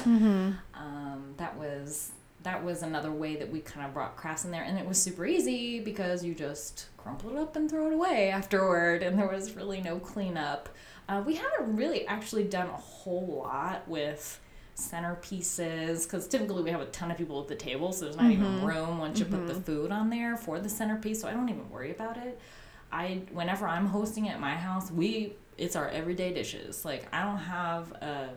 Um, 0.74 1.34
that 1.36 1.56
was 1.56 2.10
that 2.48 2.64
was 2.64 2.82
another 2.82 3.12
way 3.12 3.36
that 3.36 3.52
we 3.52 3.60
kind 3.60 3.84
of 3.84 3.92
brought 3.92 4.16
crafts 4.16 4.46
in 4.46 4.50
there, 4.50 4.62
and 4.62 4.78
it 4.78 4.86
was 4.86 5.00
super 5.00 5.26
easy 5.26 5.80
because 5.80 6.24
you 6.24 6.34
just 6.34 6.86
crumple 6.96 7.28
it 7.30 7.36
up 7.36 7.56
and 7.56 7.70
throw 7.70 7.88
it 7.88 7.92
away 7.92 8.30
afterward, 8.30 9.02
and 9.02 9.18
there 9.18 9.28
was 9.28 9.54
really 9.54 9.82
no 9.82 9.98
cleanup. 9.98 10.70
Uh, 11.10 11.22
we 11.26 11.34
haven't 11.34 11.76
really 11.76 12.06
actually 12.06 12.44
done 12.44 12.68
a 12.68 12.76
whole 12.76 13.42
lot 13.44 13.86
with 13.86 14.40
centerpieces 14.76 16.04
because 16.04 16.26
typically 16.26 16.62
we 16.62 16.70
have 16.70 16.80
a 16.80 16.86
ton 16.86 17.10
of 17.10 17.18
people 17.18 17.38
at 17.42 17.48
the 17.48 17.54
table, 17.54 17.92
so 17.92 18.06
there's 18.06 18.16
not 18.16 18.30
even 18.30 18.64
room 18.64 18.96
once 18.98 19.18
you 19.18 19.26
put 19.26 19.46
the 19.46 19.54
food 19.54 19.92
on 19.92 20.08
there 20.08 20.38
for 20.38 20.58
the 20.58 20.70
centerpiece. 20.70 21.20
So 21.20 21.28
I 21.28 21.32
don't 21.32 21.50
even 21.50 21.68
worry 21.68 21.90
about 21.90 22.16
it. 22.16 22.40
I 22.90 23.20
whenever 23.32 23.68
I'm 23.68 23.86
hosting 23.86 24.30
at 24.30 24.40
my 24.40 24.54
house, 24.54 24.90
we 24.90 25.34
it's 25.58 25.76
our 25.76 25.88
everyday 25.88 26.32
dishes. 26.32 26.84
Like 26.84 27.08
I 27.12 27.24
don't 27.24 27.36
have 27.36 27.92
a 27.92 28.30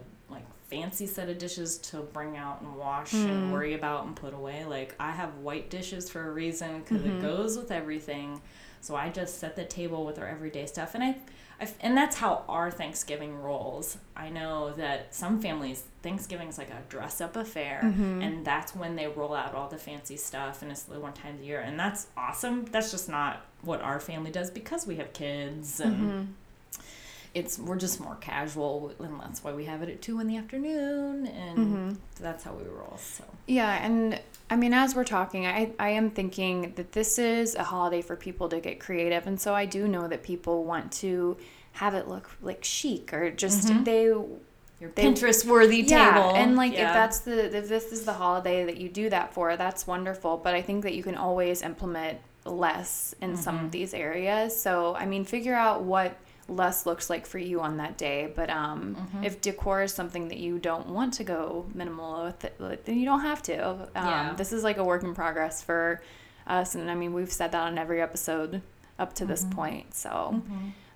fancy 0.71 1.05
set 1.05 1.29
of 1.29 1.37
dishes 1.37 1.77
to 1.77 1.97
bring 1.97 2.37
out 2.37 2.61
and 2.61 2.75
wash 2.75 3.13
and 3.13 3.47
hmm. 3.47 3.51
worry 3.51 3.73
about 3.73 4.05
and 4.05 4.15
put 4.15 4.33
away. 4.33 4.63
Like 4.65 4.95
I 4.99 5.11
have 5.11 5.37
white 5.39 5.69
dishes 5.69 6.09
for 6.09 6.25
a 6.27 6.31
reason 6.31 6.79
because 6.79 7.03
it 7.03 7.09
mm-hmm. 7.09 7.21
goes 7.21 7.57
with 7.57 7.71
everything. 7.71 8.41
So 8.79 8.95
I 8.95 9.09
just 9.09 9.39
set 9.39 9.55
the 9.55 9.65
table 9.65 10.05
with 10.05 10.17
our 10.17 10.27
everyday 10.27 10.65
stuff, 10.65 10.95
and 10.95 11.03
I, 11.03 11.15
I, 11.59 11.69
and 11.81 11.95
that's 11.95 12.15
how 12.15 12.43
our 12.49 12.71
Thanksgiving 12.71 13.37
rolls. 13.37 13.99
I 14.15 14.29
know 14.29 14.71
that 14.71 15.13
some 15.13 15.39
families 15.39 15.83
Thanksgiving 16.01 16.47
is 16.47 16.57
like 16.57 16.71
a 16.71 16.81
dress 16.89 17.21
up 17.21 17.35
affair, 17.35 17.81
mm-hmm. 17.83 18.23
and 18.23 18.43
that's 18.43 18.73
when 18.73 18.95
they 18.95 19.05
roll 19.05 19.35
out 19.35 19.53
all 19.53 19.67
the 19.67 19.77
fancy 19.77 20.17
stuff, 20.17 20.63
and 20.63 20.71
it's 20.71 20.81
the 20.83 20.99
one 20.99 21.13
time 21.13 21.37
a 21.39 21.45
year, 21.45 21.59
and 21.59 21.79
that's 21.79 22.07
awesome. 22.17 22.65
That's 22.71 22.89
just 22.89 23.07
not 23.07 23.45
what 23.61 23.81
our 23.81 23.99
family 23.99 24.31
does 24.31 24.49
because 24.49 24.87
we 24.87 24.95
have 24.95 25.13
kids 25.13 25.79
and 25.79 25.95
mm-hmm. 25.95 26.31
It's 27.33 27.57
we're 27.57 27.77
just 27.77 27.99
more 28.01 28.15
casual 28.15 28.91
and 28.99 29.19
that's 29.21 29.41
why 29.43 29.53
we 29.53 29.63
have 29.65 29.81
it 29.81 29.89
at 29.89 30.01
two 30.01 30.19
in 30.19 30.27
the 30.27 30.35
afternoon 30.37 31.27
and 31.27 31.97
that's 32.19 32.43
how 32.43 32.53
we 32.53 32.63
roll 32.65 32.97
so 32.97 33.23
Yeah, 33.47 33.83
and 33.85 34.19
I 34.49 34.57
mean, 34.57 34.73
as 34.73 34.95
we're 34.95 35.05
talking, 35.05 35.45
I, 35.47 35.71
I 35.79 35.89
am 35.91 36.09
thinking 36.11 36.73
that 36.75 36.91
this 36.91 37.17
is 37.17 37.55
a 37.55 37.63
holiday 37.63 38.01
for 38.01 38.17
people 38.17 38.49
to 38.49 38.59
get 38.59 38.81
creative. 38.81 39.25
And 39.25 39.39
so 39.39 39.53
I 39.55 39.65
do 39.65 39.87
know 39.87 40.09
that 40.09 40.23
people 40.23 40.65
want 40.65 40.91
to 41.03 41.37
have 41.73 41.93
it 41.93 42.09
look 42.09 42.29
like 42.41 42.61
chic 42.65 43.13
or 43.13 43.31
just 43.31 43.69
they. 43.85 44.03
your 44.07 44.89
pinterest 44.93 45.45
worthy 45.45 45.77
Yeah, 45.83 46.13
table 46.13 46.35
and 46.35 46.57
like 46.57 46.73
Yeah. 46.73 46.89
if 46.89 46.93
that's 46.93 47.19
the 47.19 47.55
if 47.55 47.69
this 47.69 47.93
is 47.93 48.03
the 48.03 48.11
holiday 48.11 48.65
that 48.65 48.75
you 48.75 48.89
do 48.89 49.09
that 49.09 49.33
for, 49.33 49.55
that's 49.55 49.87
wonderful. 49.87 50.35
But 50.35 50.53
I 50.53 50.61
think 50.61 50.83
that 50.83 50.95
you 50.95 51.03
can 51.03 51.15
always 51.15 51.61
implement 51.61 52.19
less 52.43 53.15
in 53.21 53.37
some 53.37 53.55
Mm-hmm. 53.55 53.65
of 53.67 53.71
these 53.71 53.93
areas. 53.93 54.59
So 54.61 54.95
I 54.95 55.05
mean, 55.05 55.23
figure 55.23 55.55
out 55.55 55.83
what 55.83 56.17
less 56.51 56.85
looks 56.85 57.09
like 57.09 57.25
for 57.25 57.39
you 57.39 57.61
on 57.61 57.77
that 57.77 57.97
day. 57.97 58.31
But 58.35 58.49
um, 58.49 58.95
Mm-hmm. 58.95 59.23
if 59.23 59.41
decor 59.41 59.81
is 59.83 59.93
something 59.93 60.27
that 60.27 60.37
you 60.37 60.59
don't 60.59 60.89
want 60.89 61.13
to 61.15 61.23
go 61.23 61.65
minimal 61.73 62.25
with, 62.25 62.85
then 62.85 62.97
you 62.97 63.05
don't 63.05 63.21
have 63.21 63.41
to. 63.43 63.69
Um, 63.71 63.87
Yeah. 63.95 64.33
This 64.35 64.51
is 64.53 64.63
like 64.63 64.77
a 64.77 64.83
work 64.83 65.03
in 65.03 65.15
progress 65.15 65.61
for 65.63 66.01
us, 66.47 66.75
and 66.75 66.89
I 66.91 66.95
mean 66.95 67.13
we've 67.13 67.31
said 67.31 67.51
that 67.53 67.63
on 67.63 67.77
every 67.77 68.01
episode 68.01 68.61
up 68.99 69.13
to 69.15 69.23
Mm-hmm. 69.23 69.31
this 69.31 69.45
point. 69.45 69.93
So, 69.95 70.41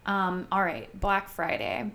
um, 0.05 0.47
all 0.51 0.63
right, 0.63 0.87
Black 0.99 1.29
Friday. 1.29 1.91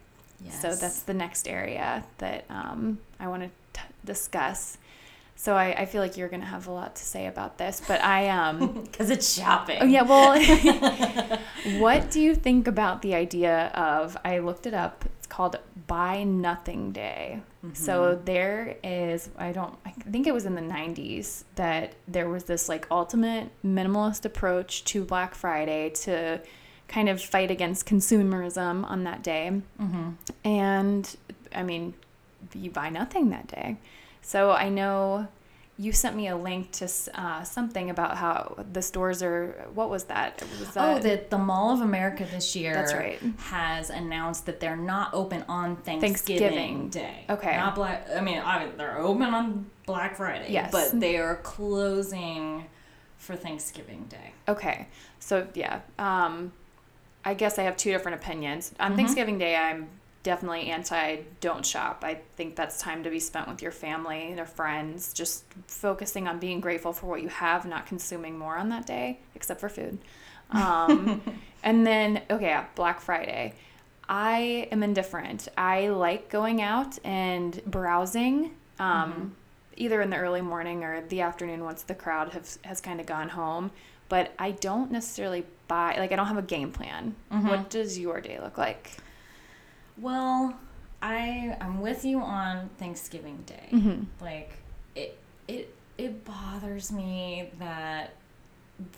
So 0.50 0.74
that's 0.74 1.02
the 1.02 1.12
next 1.14 1.46
area 1.46 2.02
that 2.18 2.46
um, 2.48 2.98
I 3.20 3.28
want 3.28 3.42
to 3.42 3.50
t- 3.74 3.86
discuss. 4.06 4.78
So 5.40 5.56
I, 5.56 5.72
I 5.72 5.86
feel 5.86 6.02
like 6.02 6.18
you're 6.18 6.28
gonna 6.28 6.44
have 6.44 6.66
a 6.66 6.70
lot 6.70 6.96
to 6.96 7.02
say 7.02 7.26
about 7.26 7.56
this, 7.56 7.80
but 7.88 8.04
I 8.04 8.28
um 8.28 8.82
because 8.84 9.08
it's 9.08 9.32
shopping. 9.32 9.78
oh 9.80 9.86
yeah 9.86 10.02
well 10.02 10.38
what 11.78 12.10
do 12.10 12.20
you 12.20 12.34
think 12.34 12.68
about 12.68 13.00
the 13.00 13.14
idea 13.14 13.68
of 13.68 14.18
I 14.22 14.40
looked 14.40 14.66
it 14.66 14.74
up 14.74 15.06
it's 15.16 15.26
called 15.26 15.56
Buy 15.86 16.24
Nothing 16.24 16.92
Day. 16.92 17.40
So 17.72 18.20
there 18.22 18.76
is 18.84 19.30
I 19.38 19.52
don't 19.52 19.74
I 19.86 19.92
think 19.92 20.26
it 20.26 20.34
was 20.34 20.44
in 20.44 20.54
the 20.56 20.60
90s 20.60 21.44
that 21.54 21.94
there 22.06 22.28
was 22.28 22.44
this 22.44 22.68
like 22.68 22.86
ultimate 22.90 23.48
minimalist 23.64 24.26
approach 24.26 24.84
to 24.92 25.04
Black 25.06 25.34
Friday 25.34 25.88
to 26.04 26.42
kind 26.88 27.08
of 27.08 27.18
fight 27.18 27.50
against 27.50 27.86
consumerism 27.86 28.84
on 28.84 29.04
that 29.04 29.22
day. 29.22 29.62
And 30.44 31.16
I 31.54 31.62
mean, 31.62 31.94
you 32.52 32.70
buy 32.70 32.90
nothing 32.90 33.30
that 33.30 33.46
day. 33.46 33.78
So 34.22 34.50
I 34.52 34.68
know 34.68 35.28
you 35.78 35.92
sent 35.92 36.14
me 36.14 36.28
a 36.28 36.36
link 36.36 36.70
to 36.72 36.86
uh, 37.14 37.42
something 37.42 37.88
about 37.88 38.18
how 38.18 38.54
the 38.72 38.82
stores 38.82 39.22
are. 39.22 39.66
What 39.72 39.88
was 39.88 40.04
that? 40.04 40.42
Was 40.58 40.76
Oh, 40.76 40.94
that 40.94 41.02
that 41.02 41.30
the 41.30 41.38
Mall 41.38 41.72
of 41.72 41.80
America 41.80 42.26
this 42.30 42.54
year 42.54 42.74
That's 42.74 42.92
right. 42.92 43.18
has 43.38 43.88
announced 43.88 44.44
that 44.46 44.60
they're 44.60 44.76
not 44.76 45.14
open 45.14 45.42
on 45.48 45.76
Thanksgiving, 45.76 46.00
Thanksgiving. 46.00 46.88
Day. 46.90 47.24
Okay. 47.30 47.56
Not 47.56 47.74
Black. 47.74 48.06
I 48.14 48.20
mean, 48.20 48.42
I 48.44 48.62
mean, 48.64 48.76
they're 48.76 48.98
open 48.98 49.32
on 49.34 49.70
Black 49.86 50.16
Friday. 50.16 50.52
Yes. 50.52 50.70
But 50.70 51.00
they 51.00 51.16
are 51.16 51.36
closing 51.36 52.66
for 53.16 53.34
Thanksgiving 53.34 54.04
Day. 54.08 54.32
Okay. 54.48 54.86
So 55.18 55.46
yeah, 55.54 55.80
um, 55.98 56.52
I 57.24 57.32
guess 57.34 57.58
I 57.58 57.62
have 57.62 57.76
two 57.78 57.90
different 57.90 58.22
opinions. 58.22 58.70
Mm-hmm. 58.70 58.82
On 58.82 58.96
Thanksgiving 58.96 59.38
Day, 59.38 59.56
I'm 59.56 59.88
definitely 60.22 60.66
anti 60.66 61.18
don't 61.40 61.64
shop. 61.64 62.02
I 62.04 62.20
think 62.36 62.56
that's 62.56 62.78
time 62.80 63.02
to 63.04 63.10
be 63.10 63.20
spent 63.20 63.48
with 63.48 63.62
your 63.62 63.72
family 63.72 64.28
and 64.28 64.36
your 64.36 64.46
friends, 64.46 65.12
just 65.12 65.44
focusing 65.66 66.28
on 66.28 66.38
being 66.38 66.60
grateful 66.60 66.92
for 66.92 67.06
what 67.06 67.22
you 67.22 67.28
have, 67.28 67.66
not 67.66 67.86
consuming 67.86 68.38
more 68.38 68.56
on 68.56 68.68
that 68.70 68.86
day, 68.86 69.20
except 69.34 69.60
for 69.60 69.68
food. 69.68 69.98
Um, 70.50 71.22
and 71.62 71.86
then 71.86 72.22
okay, 72.30 72.60
Black 72.74 73.00
Friday. 73.00 73.54
I 74.08 74.68
am 74.72 74.82
indifferent. 74.82 75.46
I 75.56 75.88
like 75.88 76.30
going 76.30 76.60
out 76.60 76.98
and 77.04 77.62
browsing. 77.64 78.56
Um, 78.80 79.36
either 79.76 80.02
in 80.02 80.10
the 80.10 80.16
early 80.16 80.40
morning 80.42 80.82
or 80.82 81.00
the 81.02 81.20
afternoon 81.20 81.62
once 81.62 81.82
the 81.84 81.94
crowd 81.94 82.30
have, 82.30 82.58
has 82.64 82.80
kind 82.80 83.00
of 83.00 83.06
gone 83.06 83.28
home. 83.28 83.70
But 84.08 84.32
I 84.36 84.50
don't 84.50 84.90
necessarily 84.90 85.46
buy, 85.68 85.94
like, 85.96 86.10
I 86.10 86.16
don't 86.16 86.26
have 86.26 86.36
a 86.36 86.42
game 86.42 86.72
plan. 86.72 87.14
What 87.48 87.70
does 87.70 87.96
your 87.98 88.20
day 88.20 88.40
look 88.40 88.58
like? 88.58 88.96
Well, 90.00 90.54
I 91.02 91.56
I'm 91.60 91.80
with 91.80 92.04
you 92.04 92.20
on 92.20 92.70
Thanksgiving 92.78 93.42
Day. 93.46 93.68
Mm-hmm. 93.72 94.04
Like 94.20 94.52
it 94.94 95.18
it 95.48 95.74
it 95.98 96.24
bothers 96.24 96.90
me 96.90 97.50
that 97.58 98.14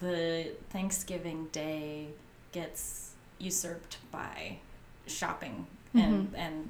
the 0.00 0.52
Thanksgiving 0.70 1.48
Day 1.52 2.08
gets 2.52 3.12
usurped 3.38 3.98
by 4.10 4.58
shopping 5.06 5.66
and 5.94 6.32
and 6.36 6.68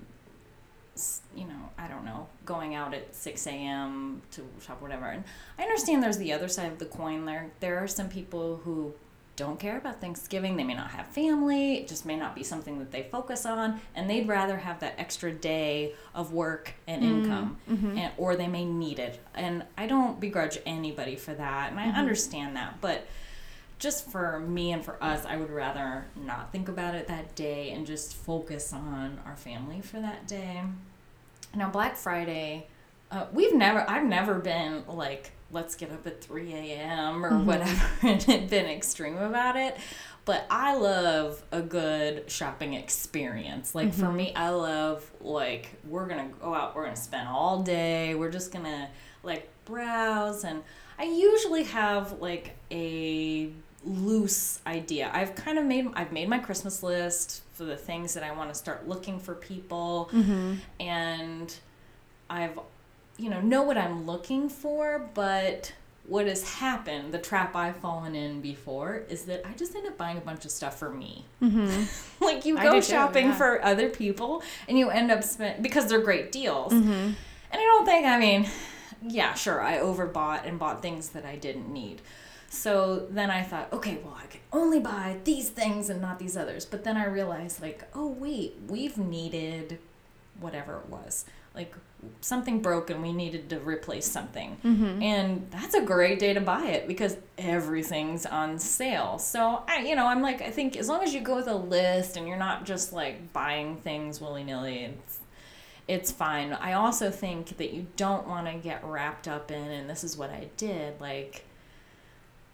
you 1.35 1.45
know 1.45 1.71
I 1.79 1.89
don't 1.89 2.05
know 2.05 2.29
going 2.45 2.75
out 2.75 2.95
at 2.95 3.15
six 3.15 3.47
a.m. 3.47 4.23
to 4.33 4.47
shop 4.65 4.81
whatever. 4.81 5.07
And 5.07 5.25
I 5.59 5.63
understand 5.63 6.03
there's 6.03 6.19
the 6.19 6.33
other 6.33 6.49
side 6.49 6.73
of 6.73 6.79
the 6.79 6.87
coin. 6.87 7.25
There 7.25 7.51
there 7.61 7.79
are 7.79 7.89
some 7.89 8.09
people 8.09 8.61
who 8.65 8.95
don't 9.37 9.59
care 9.59 9.79
about 9.79 10.01
Thanksgiving. 10.01 10.57
They 10.57 10.65
may 10.65 10.75
not 10.75 10.91
have 10.91 11.07
family. 11.07 11.77
It 11.77 11.89
just 11.89 12.05
may 12.05 12.17
not 12.17 12.35
be 12.35 12.43
something 12.43 12.79
that 12.79 12.91
they 12.91 13.05
focus 13.05 13.47
on, 13.47 13.81
and 13.95 14.09
they'd 14.09 14.29
rather 14.29 14.59
have 14.59 14.81
that 14.81 14.95
extra 14.99 15.33
day 15.33 15.95
of 16.15 16.33
work 16.33 16.75
and 16.87 17.03
mm, 17.03 17.09
income, 17.09 17.57
mm-hmm. 17.71 17.99
and, 17.99 18.13
or 18.19 18.37
they 18.37 18.49
may 18.49 18.65
need 18.65 18.99
it. 18.99 19.21
And 19.35 19.65
I 19.79 19.87
don't 19.87 20.21
begrudge 20.21 20.59
anybody 20.67 21.17
for 21.17 21.33
that, 21.33 21.71
and 21.71 21.81
I 21.81 21.87
mm-hmm. 21.87 21.99
understand 21.99 22.57
that, 22.57 22.81
but 22.81 23.07
just 23.79 24.09
for 24.11 24.39
me 24.39 24.71
and 24.71 24.85
for 24.85 25.03
us, 25.03 25.25
I 25.25 25.37
would 25.37 25.51
rather 25.51 26.05
not 26.15 26.53
think 26.53 26.69
about 26.69 26.95
it 26.95 27.09
that 27.09 27.35
day 27.35 27.71
and 27.71 27.85
just 27.85 28.15
focus 28.15 28.73
on 28.73 29.19
our 29.27 29.35
family 29.35 29.81
for 29.81 29.99
that 29.99 30.29
day. 30.29 30.63
Now, 31.55 31.69
Black 31.69 31.97
Friday, 31.97 32.69
uh, 33.13 33.27
we've 33.33 33.55
never, 33.55 33.89
I've 33.89 34.07
never 34.07 34.39
been 34.39 34.85
like, 34.89 35.33
let's 35.51 35.75
get 35.75 35.93
up 35.93 36.07
at 36.07 36.23
3 36.23 36.53
a.m. 36.55 37.25
or 37.25 37.31
mm-hmm. 37.31 37.47
whatever 37.47 37.89
and 38.03 38.49
been 38.49 38.67
extreme 38.67 39.19
about 39.19 39.57
it. 39.57 39.77
But 40.25 40.47
I 40.51 40.77
love 40.77 41.43
a 41.53 41.61
good 41.61 42.31
shopping 42.31 42.75
experience. 42.75 43.75
Like 43.75 43.93
for 43.93 44.07
mm-hmm. 44.07 44.17
me, 44.17 44.35
I 44.35 44.51
love 44.51 45.11
like 45.21 45.71
we're 45.87 46.07
gonna 46.07 46.31
go 46.41 46.55
out, 46.55 46.75
we're 46.75 46.85
gonna 46.85 46.97
spend 46.97 47.29
all 47.29 47.63
day, 47.63 48.15
we're 48.15 48.31
just 48.31 48.53
gonna 48.53 48.89
like 49.23 49.49
browse 49.65 50.45
and 50.45 50.63
I 50.99 51.05
usually 51.05 51.65
have 51.65 52.21
like 52.21 52.57
a 52.71 53.51
loose 53.85 54.61
idea. 54.65 55.11
I've 55.13 55.35
kind 55.35 55.59
of 55.59 55.65
made 55.65 55.89
I've 55.95 56.13
made 56.13 56.29
my 56.29 56.39
Christmas 56.39 56.85
list 56.85 57.43
for 57.55 57.65
the 57.65 57.77
things 57.77 58.15
that 58.15 58.23
I 58.23 58.31
want 58.31 58.49
to 58.49 58.55
start 58.55 58.89
looking 58.89 59.19
for 59.19 59.35
people 59.35 60.09
mm-hmm. 60.13 60.55
and 60.79 61.55
I've 62.31 62.59
you 63.17 63.31
know 63.31 63.41
know 63.41 63.63
what 63.63 63.79
I'm 63.79 64.07
looking 64.07 64.49
for, 64.49 65.11
but 65.15 65.73
what 66.07 66.27
has 66.27 66.57
happened, 66.57 67.13
the 67.13 67.19
trap 67.19 67.55
I've 67.55 67.77
fallen 67.77 68.15
in 68.15 68.41
before, 68.41 69.05
is 69.09 69.25
that 69.27 69.47
I 69.47 69.53
just 69.53 69.75
end 69.75 69.87
up 69.87 69.97
buying 69.97 70.19
a 70.19 70.21
bunch 70.21 70.45
of 70.45 70.51
stuff 70.51 70.79
for 70.79 70.91
me. 70.91 71.25
like 72.21 72.45
you 72.45 72.57
go 72.57 72.75
do 72.75 72.81
too, 72.81 72.93
shopping 72.93 73.27
yeah. 73.27 73.37
for 73.37 73.65
other 73.65 73.89
people 73.89 74.43
and 74.69 74.79
you 74.79 74.91
end 74.91 75.11
up 75.11 75.23
spend 75.23 75.63
because 75.63 75.87
they're 75.87 76.01
great 76.01 76.33
deals. 76.33 76.73
Mm-hmm. 76.73 76.91
And 76.91 77.17
I 77.53 77.57
don't 77.57 77.85
think, 77.85 78.07
I 78.07 78.19
mean, 78.19 78.49
yeah, 79.03 79.35
sure, 79.35 79.61
I 79.63 79.79
overbought 79.79 80.47
and 80.47 80.59
bought 80.59 80.83
things 80.83 81.11
that 81.11 81.25
I 81.25 81.37
didn't 81.37 81.73
need. 81.73 82.03
So 82.49 83.07
then 83.09 83.31
I 83.31 83.43
thought, 83.43 83.73
okay, 83.73 83.99
well, 84.05 84.19
I 84.23 84.27
can 84.27 84.41
only 84.53 84.79
buy 84.79 85.17
these 85.25 85.49
things 85.49 85.89
and 85.89 86.03
not 86.03 86.19
these 86.19 86.37
others. 86.37 86.67
But 86.67 86.85
then 86.85 86.99
I 86.99 87.07
realized, 87.07 87.63
like, 87.63 87.85
oh, 87.95 88.09
wait, 88.09 88.57
we've 88.69 88.99
needed 88.99 89.79
whatever 90.39 90.77
it 90.77 90.91
was. 90.91 91.25
Like, 91.55 91.75
something 92.21 92.61
broke 92.61 92.91
and 92.91 93.01
we 93.01 93.13
needed 93.13 93.49
to 93.51 93.61
replace 93.61 94.07
something. 94.07 94.57
And 95.03 95.47
that's 95.51 95.75
a 95.75 95.81
great 95.81 96.19
day 96.19 96.35
to 96.35 96.41
buy 96.41 96.67
it 96.67 96.89
because 96.89 97.17
everything's 97.39 98.27
on 98.27 98.59
sale. 98.59 99.19
So, 99.19 99.63
I, 99.69 99.81
you 99.81 99.95
know, 99.95 100.07
I'm 100.07 100.21
like, 100.21 100.43
I 100.43 100.51
think 100.51 100.77
as 100.77 100.89
long 100.89 101.03
as 101.03 101.15
you 101.15 101.21
go 101.21 101.37
with 101.37 101.47
a 101.47 101.55
list 101.55 102.17
and 102.17 102.27
you're 102.27 102.37
not 102.37 102.65
just 102.65 102.93
like 102.93 103.33
buying 103.33 103.77
things 103.77 104.21
willy 104.21 104.43
nilly, 104.45 104.85
it's 104.85 105.19
it's 105.89 106.11
fine. 106.13 106.53
I 106.53 106.75
also 106.75 107.11
think 107.11 107.57
that 107.59 107.73
you 107.73 107.87
don't 107.97 108.27
want 108.27 108.47
to 108.47 108.55
get 108.55 108.85
wrapped 108.85 109.29
up 109.29 109.51
in, 109.51 109.71
and 109.71 109.91
this 109.91 110.05
is 110.05 110.17
what 110.17 110.31
I 110.31 110.49
did, 110.57 111.01
like 111.01 111.45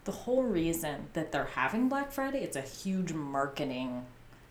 the 0.04 0.12
whole 0.12 0.42
reason 0.42 1.08
that 1.12 1.32
they're 1.32 1.44
having 1.44 1.88
Black 1.90 2.12
Friday, 2.12 2.42
it's 2.42 2.56
a 2.56 2.62
huge 2.62 3.12
marketing 3.12 4.06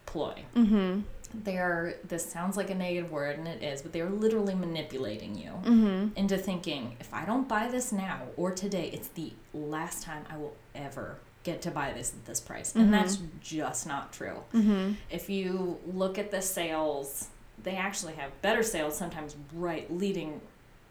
ploy. 0.05 0.43
Mm-hmm. 0.55 1.01
They're, 1.33 1.95
this 2.07 2.25
sounds 2.25 2.57
like 2.57 2.69
a 2.69 2.75
negative 2.75 3.11
word, 3.11 3.37
and 3.37 3.47
it 3.47 3.61
is, 3.63 3.81
but 3.81 3.93
they're 3.93 4.09
literally 4.09 4.55
manipulating 4.55 5.35
you 5.37 5.51
Mm-hmm. 5.63 6.17
into 6.17 6.37
thinking 6.37 6.95
if 6.99 7.13
I 7.13 7.25
don't 7.25 7.47
buy 7.47 7.67
this 7.67 7.91
now 7.91 8.21
or 8.37 8.51
today, 8.51 8.89
it's 8.93 9.09
the 9.09 9.33
last 9.53 10.03
time 10.03 10.23
I 10.29 10.37
will 10.37 10.55
ever 10.75 11.17
get 11.43 11.61
to 11.63 11.71
buy 11.71 11.93
this 11.93 12.11
at 12.13 12.25
this 12.25 12.39
price. 12.39 12.75
And 12.75 12.93
that's 12.93 13.19
just 13.41 13.87
not 13.87 14.11
true. 14.13 14.37
Mm-hmm. 14.53 14.93
If 15.09 15.29
you 15.29 15.77
look 15.85 16.17
at 16.17 16.29
the 16.31 16.41
sales, 16.41 17.27
they 17.63 17.75
actually 17.75 18.13
have 18.13 18.31
better 18.41 18.63
sales 18.63 18.97
sometimes 18.97 19.35
right 19.53 19.91
leading 19.91 20.41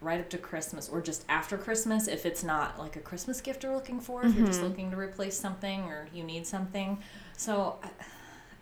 right 0.03 0.21
up 0.21 0.29
to 0.31 0.37
Christmas 0.39 0.89
or 0.91 1.01
just 1.01 1.25
after 1.29 1.57
Christmas 1.57 2.07
if 2.07 2.27
it's 2.27 2.45
not 2.45 2.79
like 2.79 2.97
a 2.97 3.01
Christmas 3.01 3.41
gift 3.41 3.65
you're 3.65 3.75
looking 3.75 3.99
for, 3.99 4.25
if 4.27 4.35
you're 4.37 4.47
just 4.47 4.61
looking 4.63 4.91
to 4.91 4.97
replace 4.97 5.39
something 5.39 5.85
or 5.85 6.07
you 6.13 6.23
need 6.23 6.47
something. 6.47 6.99
So 7.37 7.77
I- 7.83 7.89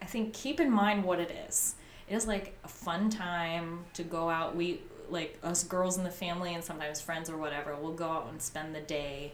I 0.04 0.06
think 0.06 0.34
keep 0.34 0.60
in 0.60 0.70
mind 0.70 1.02
what 1.02 1.18
it 1.18 1.30
is. 1.48 1.76
It 2.08 2.14
is 2.14 2.26
like 2.26 2.54
a 2.62 2.68
fun 2.68 3.08
time 3.08 3.86
to 3.94 4.02
go 4.02 4.28
out. 4.28 4.54
We 4.54 4.82
like 5.08 5.38
us 5.42 5.64
girls 5.64 5.96
in 5.96 6.04
the 6.04 6.10
family 6.10 6.54
and 6.54 6.62
sometimes 6.62 7.00
friends 7.00 7.28
or 7.30 7.36
whatever 7.38 7.74
We'll 7.76 7.92
go 7.92 8.08
out 8.08 8.28
and 8.30 8.40
spend 8.40 8.74
the 8.74 8.80
day 8.80 9.32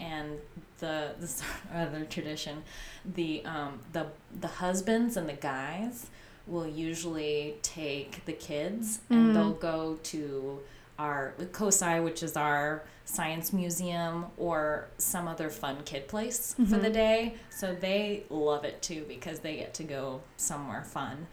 and 0.00 0.38
the 0.78 1.14
this 1.18 1.42
other 1.74 2.04
tradition 2.04 2.62
the 3.04 3.44
um 3.44 3.80
the 3.92 4.06
the 4.40 4.48
husbands 4.48 5.16
and 5.16 5.28
the 5.28 5.34
guys 5.34 6.06
will 6.48 6.66
usually 6.66 7.54
take 7.62 8.24
the 8.24 8.32
kids 8.32 9.00
and 9.10 9.34
they'll 9.34 9.52
go 9.52 9.98
to 10.04 10.58
our 10.98 11.34
COSI, 11.52 12.00
which 12.02 12.22
is 12.22 12.36
our 12.36 12.82
science 13.04 13.52
museum, 13.52 14.26
or 14.36 14.88
some 14.98 15.28
other 15.28 15.50
fun 15.50 15.82
kid 15.84 16.08
place 16.08 16.54
for 16.54 16.62
the 16.62 16.76
mm-hmm. 16.76 16.92
day. 16.92 17.34
So 17.50 17.74
they 17.74 18.24
love 18.30 18.64
it 18.64 18.80
too 18.82 19.04
because 19.08 19.40
they 19.40 19.56
get 19.56 19.74
to 19.74 19.84
go 19.84 20.22
somewhere 20.36 20.84
fun. 20.84 21.26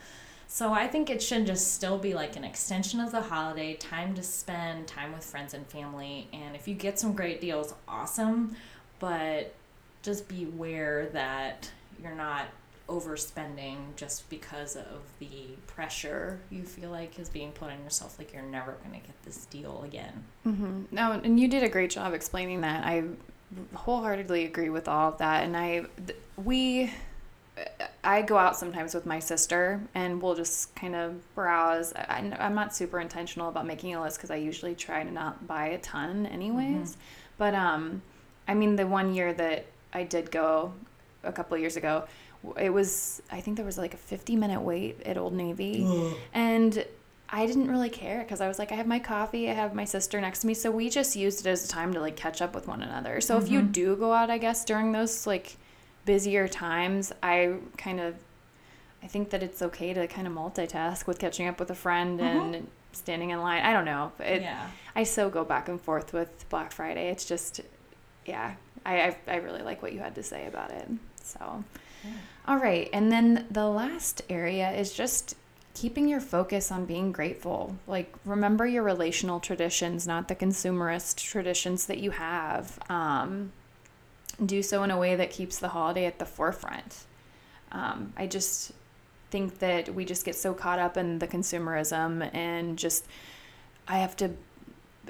So 0.48 0.74
I 0.74 0.88
think 0.88 1.12
it 1.12 1.22
should 1.22 1.46
just 1.46 1.76
still 1.76 2.00
be 2.00 2.16
like 2.16 2.36
an 2.36 2.44
extension 2.44 3.00
of 3.00 3.12
the 3.12 3.22
holiday, 3.22 3.76
time 3.76 4.16
to 4.16 4.24
spend 4.24 4.88
time 4.88 5.14
with 5.14 5.24
friends 5.24 5.54
and 5.54 5.66
family. 5.68 6.28
And 6.34 6.56
if 6.56 6.68
you 6.68 6.74
get 6.74 7.00
some 7.00 7.14
great 7.14 7.40
deals, 7.40 7.76
awesome. 7.88 8.56
But 8.98 9.54
just 10.02 10.28
beware 10.28 11.08
that 11.14 11.70
you're 12.02 12.16
not 12.16 12.46
overspending 12.90 13.96
just 13.96 14.30
because 14.30 14.76
of 14.76 15.02
the 15.20 15.56
pressure 15.68 16.40
you 16.50 16.64
feel 16.64 16.90
like 16.90 17.20
is 17.20 17.30
being 17.30 17.52
put 17.52 17.70
on 17.70 17.84
yourself. 17.84 18.18
Like 18.18 18.34
you're 18.34 18.42
never 18.42 18.74
going 18.84 19.00
to 19.00 19.06
get 19.06 19.22
this 19.24 19.46
deal 19.46 19.84
again. 19.86 20.24
Mm-hmm. 20.46 20.84
No, 20.92 21.12
and 21.12 21.40
you 21.40 21.48
did 21.48 21.64
a 21.64 21.70
great 21.70 21.92
job 21.92 22.14
explaining 22.14 22.62
that. 22.62 22.86
I 22.86 23.04
wholeheartedly 23.74 24.46
agree 24.46 24.70
with 24.70 24.88
all 24.88 25.10
of 25.10 25.18
that. 25.20 25.44
And 25.44 25.56
I, 25.56 25.86
th- 26.06 26.20
we, 26.44 26.92
I 28.04 28.22
go 28.22 28.38
out 28.38 28.58
sometimes 28.58 28.94
with 28.94 29.06
my 29.06 29.20
sister 29.20 29.82
and 29.94 30.22
we'll 30.22 30.36
just 30.36 30.76
kind 30.76 30.96
of 30.96 31.36
browse. 31.36 31.94
I, 31.94 32.32
I'm 32.40 32.56
not 32.56 32.76
super 32.76 33.00
intentional 33.00 33.50
about 33.50 33.66
making 33.66 33.96
a 33.96 34.02
list 34.02 34.18
because 34.18 34.32
I 34.32 34.38
usually 34.38 34.76
try 34.76 35.04
to 35.04 35.12
not 35.12 35.48
buy 35.48 35.68
a 35.68 35.78
ton, 35.80 36.26
anyways. 36.26 36.98
But 37.38 37.56
um, 37.56 38.02
I 38.48 38.54
mean, 38.54 38.76
the 38.76 38.88
one 38.88 39.14
year 39.14 39.34
that 39.34 39.66
I 39.94 40.04
did 40.04 40.32
go 40.32 40.74
a 41.24 41.32
couple 41.32 41.56
of 41.56 41.62
years 41.62 41.76
ago, 41.76 42.06
it 42.58 42.70
was 42.72 43.22
I 43.32 43.42
think 43.42 43.58
there 43.58 43.66
was 43.66 43.78
like 43.78 43.94
a 43.94 43.98
50 43.98 44.36
minute 44.36 44.62
wait 44.62 45.02
at 45.04 45.18
Old 45.18 45.34
Navy, 45.34 45.86
and 46.34 46.86
I 47.30 47.46
didn't 47.46 47.70
really 47.70 47.90
care 47.90 48.20
because 48.20 48.42
I 48.42 48.48
was 48.48 48.58
like, 48.58 48.72
I 48.72 48.76
have 48.76 48.88
my 48.88 49.00
coffee, 49.00 49.50
I 49.50 49.54
have 49.54 49.76
my 49.76 49.86
sister 49.86 50.20
next 50.20 50.40
to 50.40 50.48
me, 50.48 50.54
so 50.54 50.72
we 50.72 50.90
just 50.90 51.16
used 51.16 51.46
it 51.46 51.50
as 51.50 51.66
a 51.66 51.68
time 51.68 51.94
to 51.94 52.00
like 52.00 52.16
catch 52.16 52.42
up 52.42 52.56
with 52.56 52.68
one 52.68 52.82
another. 52.82 53.22
So 53.22 53.38
if 53.38 53.50
you 53.50 53.60
mm-hmm. 53.60 53.72
do 53.72 53.96
go 53.96 54.14
out, 54.14 54.30
I 54.30 54.38
guess 54.38 54.66
during 54.66 54.92
those 54.92 55.28
like 55.28 55.58
busier 56.06 56.48
times, 56.48 57.14
I 57.22 57.56
kind 57.78 58.00
of 58.00 58.16
I 59.04 59.08
think 59.08 59.30
that 59.30 59.44
it's 59.44 59.62
okay 59.62 59.94
to 59.94 60.08
kind 60.08 60.28
of 60.28 60.34
multitask 60.34 61.08
with 61.08 61.20
catching 61.20 61.48
up 61.48 61.60
with 61.60 61.70
a 61.70 61.76
friend 61.76 62.20
mm-hmm. 62.20 62.54
and 62.54 62.68
standing 62.92 63.30
in 63.30 63.42
line. 63.42 63.64
I 63.64 63.74
don't 63.74 63.86
know. 63.86 64.12
It, 64.20 64.42
yeah. 64.42 64.68
I 64.96 65.04
so 65.04 65.30
go 65.30 65.44
back 65.46 65.70
and 65.70 65.80
forth 65.80 66.14
with 66.14 66.48
Black 66.50 66.72
Friday. 66.72 67.10
It's 67.10 67.26
just, 67.26 67.62
yeah, 68.26 68.56
I, 68.86 69.02
I, 69.02 69.18
I 69.28 69.36
really 69.38 69.62
like 69.62 69.82
what 69.82 69.94
you 69.94 70.00
had 70.00 70.16
to 70.16 70.24
say 70.24 70.48
about 70.48 70.72
it. 70.72 70.88
So, 71.24 71.64
all 72.48 72.58
right. 72.58 72.90
And 72.94 73.12
then 73.12 73.46
the 73.52 73.68
last 73.68 74.22
area 74.30 74.72
is 74.72 74.94
just 74.94 75.36
keeping 75.74 76.08
your 76.08 76.20
focus 76.20 76.72
on 76.72 76.86
being 76.86 77.12
grateful. 77.12 77.76
Like, 77.88 78.14
remember 78.26 78.66
your 78.66 78.84
relational 78.84 79.40
traditions, 79.40 80.08
not 80.08 80.28
the 80.28 80.36
consumerist 80.36 81.24
traditions 81.24 81.86
that 81.86 82.00
you 82.00 82.12
have. 82.12 82.80
Um, 82.90 83.54
do 84.46 84.62
so 84.62 84.84
in 84.84 84.92
a 84.92 84.98
way 84.98 85.16
that 85.16 85.32
keeps 85.32 85.60
the 85.60 85.70
holiday 85.70 86.06
at 86.06 86.20
the 86.20 86.26
forefront. 86.26 87.06
Um, 87.72 88.14
I 88.18 88.28
just 88.28 88.72
think 89.32 89.60
that 89.60 89.94
we 89.94 90.06
just 90.06 90.26
get 90.26 90.36
so 90.36 90.54
caught 90.54 90.80
up 90.80 90.98
in 90.98 91.20
the 91.20 91.28
consumerism 91.28 92.34
and 92.34 92.78
just, 92.78 93.06
I 93.88 94.00
have 94.00 94.18
to 94.18 94.32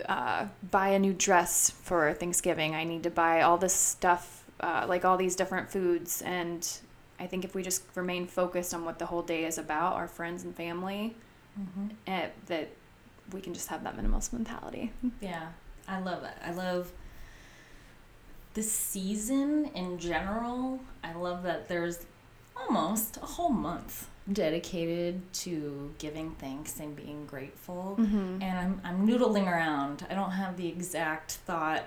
uh, 0.07 0.47
buy 0.69 0.89
a 0.89 0.99
new 0.99 1.13
dress 1.13 1.69
for 1.69 2.13
Thanksgiving. 2.13 2.75
I 2.75 2.83
need 2.83 3.03
to 3.03 3.09
buy 3.09 3.41
all 3.41 3.57
this 3.57 3.73
stuff, 3.73 4.38
uh, 4.59 4.85
like 4.87 5.05
all 5.05 5.17
these 5.17 5.35
different 5.35 5.69
foods. 5.69 6.21
And 6.21 6.67
I 7.19 7.27
think 7.27 7.43
if 7.45 7.55
we 7.55 7.63
just 7.63 7.83
remain 7.95 8.27
focused 8.27 8.73
on 8.73 8.85
what 8.85 8.99
the 8.99 9.05
whole 9.05 9.21
day 9.21 9.45
is 9.45 9.57
about, 9.57 9.93
our 9.93 10.07
friends 10.07 10.43
and 10.43 10.55
family, 10.55 11.15
eh, 12.07 12.27
that 12.47 12.69
we 13.33 13.41
can 13.41 13.53
just 13.53 13.67
have 13.67 13.83
that 13.83 13.97
minimalist 13.97 14.33
mentality. 14.33 14.91
Yeah, 15.21 15.49
I 15.87 15.99
love 15.99 16.23
it. 16.23 16.33
I 16.43 16.51
love 16.51 16.91
the 18.53 18.63
season 18.63 19.65
in 19.75 19.99
general. 19.99 20.79
I 21.03 21.13
love 21.13 21.43
that 21.43 21.67
there's 21.67 22.05
almost 22.55 23.17
a 23.17 23.25
whole 23.25 23.49
month 23.49 24.07
dedicated 24.31 25.21
to 25.33 25.93
giving 25.97 26.31
thanks 26.31 26.79
and 26.79 26.95
being 26.95 27.25
grateful. 27.25 27.95
And 28.41 28.43
I'm, 28.43 28.81
I'm 28.83 29.07
noodling 29.07 29.47
around. 29.47 30.05
I 30.09 30.13
don't 30.13 30.31
have 30.31 30.55
the 30.57 30.67
exact 30.67 31.31
thought 31.31 31.83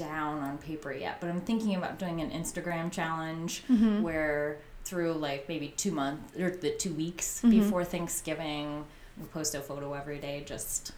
down 0.00 0.40
on 0.40 0.58
paper 0.58 0.92
yet, 0.92 1.20
but 1.20 1.28
I'm 1.28 1.40
thinking 1.40 1.76
about 1.76 1.98
doing 1.98 2.20
an 2.20 2.30
Instagram 2.30 2.90
challenge 2.90 3.62
mm-hmm. 3.70 4.02
where 4.02 4.58
through 4.84 5.12
like 5.12 5.48
maybe 5.48 5.68
two 5.76 5.92
months 5.92 6.36
or 6.38 6.50
the 6.50 6.70
two 6.70 6.92
weeks 6.94 7.38
mm-hmm. 7.38 7.50
before 7.50 7.84
Thanksgiving, 7.84 8.86
we 9.18 9.26
post 9.26 9.54
a 9.54 9.60
photo 9.60 9.92
every 9.92 10.18
day 10.18 10.42
just 10.44 10.92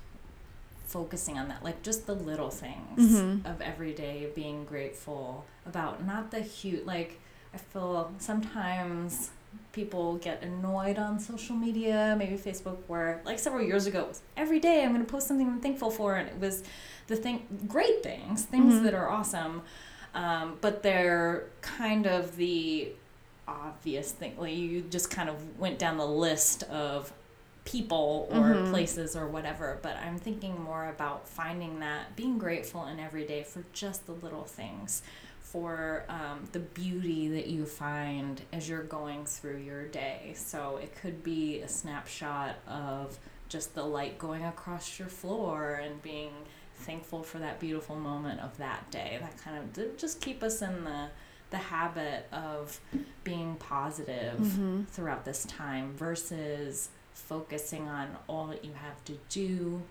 focusing 0.87 1.39
on 1.39 1.49
that 1.49 1.65
like 1.65 1.83
just 1.83 2.07
the 2.07 2.15
little 2.15 2.51
things 2.51 3.13
mm-hmm. 3.13 3.47
of 3.47 3.63
every 3.63 3.95
day 3.95 4.29
being 4.35 4.65
grateful 4.67 5.47
about 5.65 6.05
not 6.05 6.31
the 6.31 6.41
huge 6.41 6.85
like 6.85 7.19
i 7.55 7.57
feel 7.57 8.13
sometimes 8.19 9.31
people 9.73 10.17
get 10.17 10.43
annoyed 10.43 10.99
on 10.99 11.19
social 11.19 11.57
media. 11.57 12.15
Maybe 12.19 12.37
facebook 12.37 12.79
where 12.87 13.21
like 13.25 13.39
several 13.39 13.63
years 13.63 13.87
ago 13.87 14.01
it 14.01 14.09
was 14.09 14.23
every 14.37 14.61
day 14.61 14.85
i'm 14.85 14.93
going 14.93 15.05
to 15.05 15.11
post 15.11 15.29
something 15.29 15.47
i'm 15.47 15.61
thankful 15.61 15.91
for 15.91 16.17
and 16.17 16.29
it 16.29 16.39
was 16.39 16.63
the 17.07 17.17
thing 17.17 17.47
great 17.67 18.03
things 18.03 18.45
things 18.45 18.81
that 18.83 18.95
are 18.95 19.09
awesome 19.09 19.63
um, 20.15 20.59
but 20.61 20.83
they're 20.83 21.47
kind 21.63 22.07
of 22.07 22.37
the 22.37 22.93
obvious 23.49 24.13
thing 24.13 24.35
like 24.39 24.55
you 24.55 24.83
just 24.83 25.11
kind 25.11 25.29
of 25.29 25.59
went 25.59 25.79
down 25.79 25.97
the 25.97 26.07
list 26.07 26.63
of 26.65 27.13
people 27.65 28.29
or 28.31 28.71
places 28.71 29.15
or 29.15 29.29
whatever 29.29 29.79
but 29.83 29.97
i'm 29.99 30.19
thinking 30.19 30.61
more 30.61 30.89
about 30.89 31.29
finding 31.29 31.81
that 31.81 32.15
being 32.17 32.39
grateful 32.39 32.87
in 32.87 32.99
every 32.99 33.25
day 33.25 33.43
for 33.43 33.65
just 33.73 34.07
the 34.07 34.13
little 34.13 34.45
things 34.45 35.03
for 35.53 36.05
um, 36.09 36.49
the 36.53 36.59
beauty 36.59 37.29
that 37.29 37.47
you 37.47 37.67
find 37.67 38.41
as 38.55 38.69
you're 38.69 38.83
going 38.83 39.27
through 39.27 39.59
your 39.59 39.87
day. 39.87 40.33
So 40.35 40.79
it 40.83 40.97
could 40.97 41.23
be 41.23 41.61
a 41.61 41.69
snapshot 41.69 42.57
of 42.67 43.19
just 43.51 43.75
the 43.75 43.85
light 43.85 44.19
going 44.19 44.45
across 44.45 44.99
your 44.99 45.09
floor 45.09 45.75
and 45.75 46.03
being 46.03 46.33
thankful 46.77 47.23
for 47.23 47.39
that 47.39 47.61
beautiful 47.61 47.97
moment 47.97 48.41
of 48.41 48.57
that 48.57 48.91
day. 48.91 49.19
That 49.21 49.37
kind 49.45 49.59
of 49.59 49.97
just 49.99 50.23
keep 50.23 50.43
us 50.43 50.63
in 50.63 50.85
the 50.85 51.09
the 51.51 51.59
habit 51.59 52.27
of 52.33 52.81
being 53.25 53.57
positive 53.57 54.39
throughout 54.91 55.27
this 55.27 55.45
time 55.45 55.93
versus 55.93 56.89
focusing 57.13 57.87
on 57.89 58.09
all 58.27 58.47
that 58.47 58.65
you 58.65 58.73
have 58.73 59.05
to 59.05 59.19
do 59.29 59.83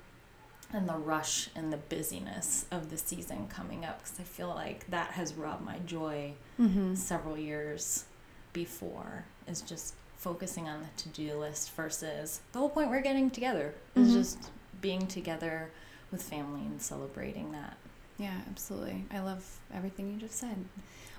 and 0.73 0.87
the 0.87 0.95
rush 0.95 1.49
and 1.55 1.71
the 1.71 1.77
busyness 1.77 2.65
of 2.71 2.89
the 2.89 2.97
season 2.97 3.47
coming 3.47 3.85
up 3.85 4.01
because 4.01 4.19
I 4.19 4.23
feel 4.23 4.49
like 4.49 4.89
that 4.89 5.11
has 5.11 5.33
robbed 5.33 5.65
my 5.65 5.79
joy 5.79 6.33
mm-hmm. 6.59 6.95
several 6.95 7.37
years 7.37 8.05
before 8.53 9.25
is 9.47 9.61
just 9.61 9.95
focusing 10.17 10.67
on 10.67 10.81
the 10.81 10.87
to-do 11.01 11.39
list 11.39 11.71
versus 11.71 12.41
the 12.51 12.59
whole 12.59 12.69
point 12.69 12.89
we're 12.89 13.01
getting 13.01 13.29
together 13.29 13.73
is 13.95 14.09
mm-hmm. 14.09 14.17
just 14.17 14.51
being 14.79 15.07
together 15.07 15.71
with 16.11 16.21
family 16.21 16.61
and 16.61 16.81
celebrating 16.81 17.51
that. 17.51 17.77
Yeah, 18.17 18.37
absolutely. 18.49 19.05
I 19.11 19.19
love 19.19 19.59
everything 19.73 20.13
you 20.13 20.19
just 20.19 20.35
said. 20.35 20.65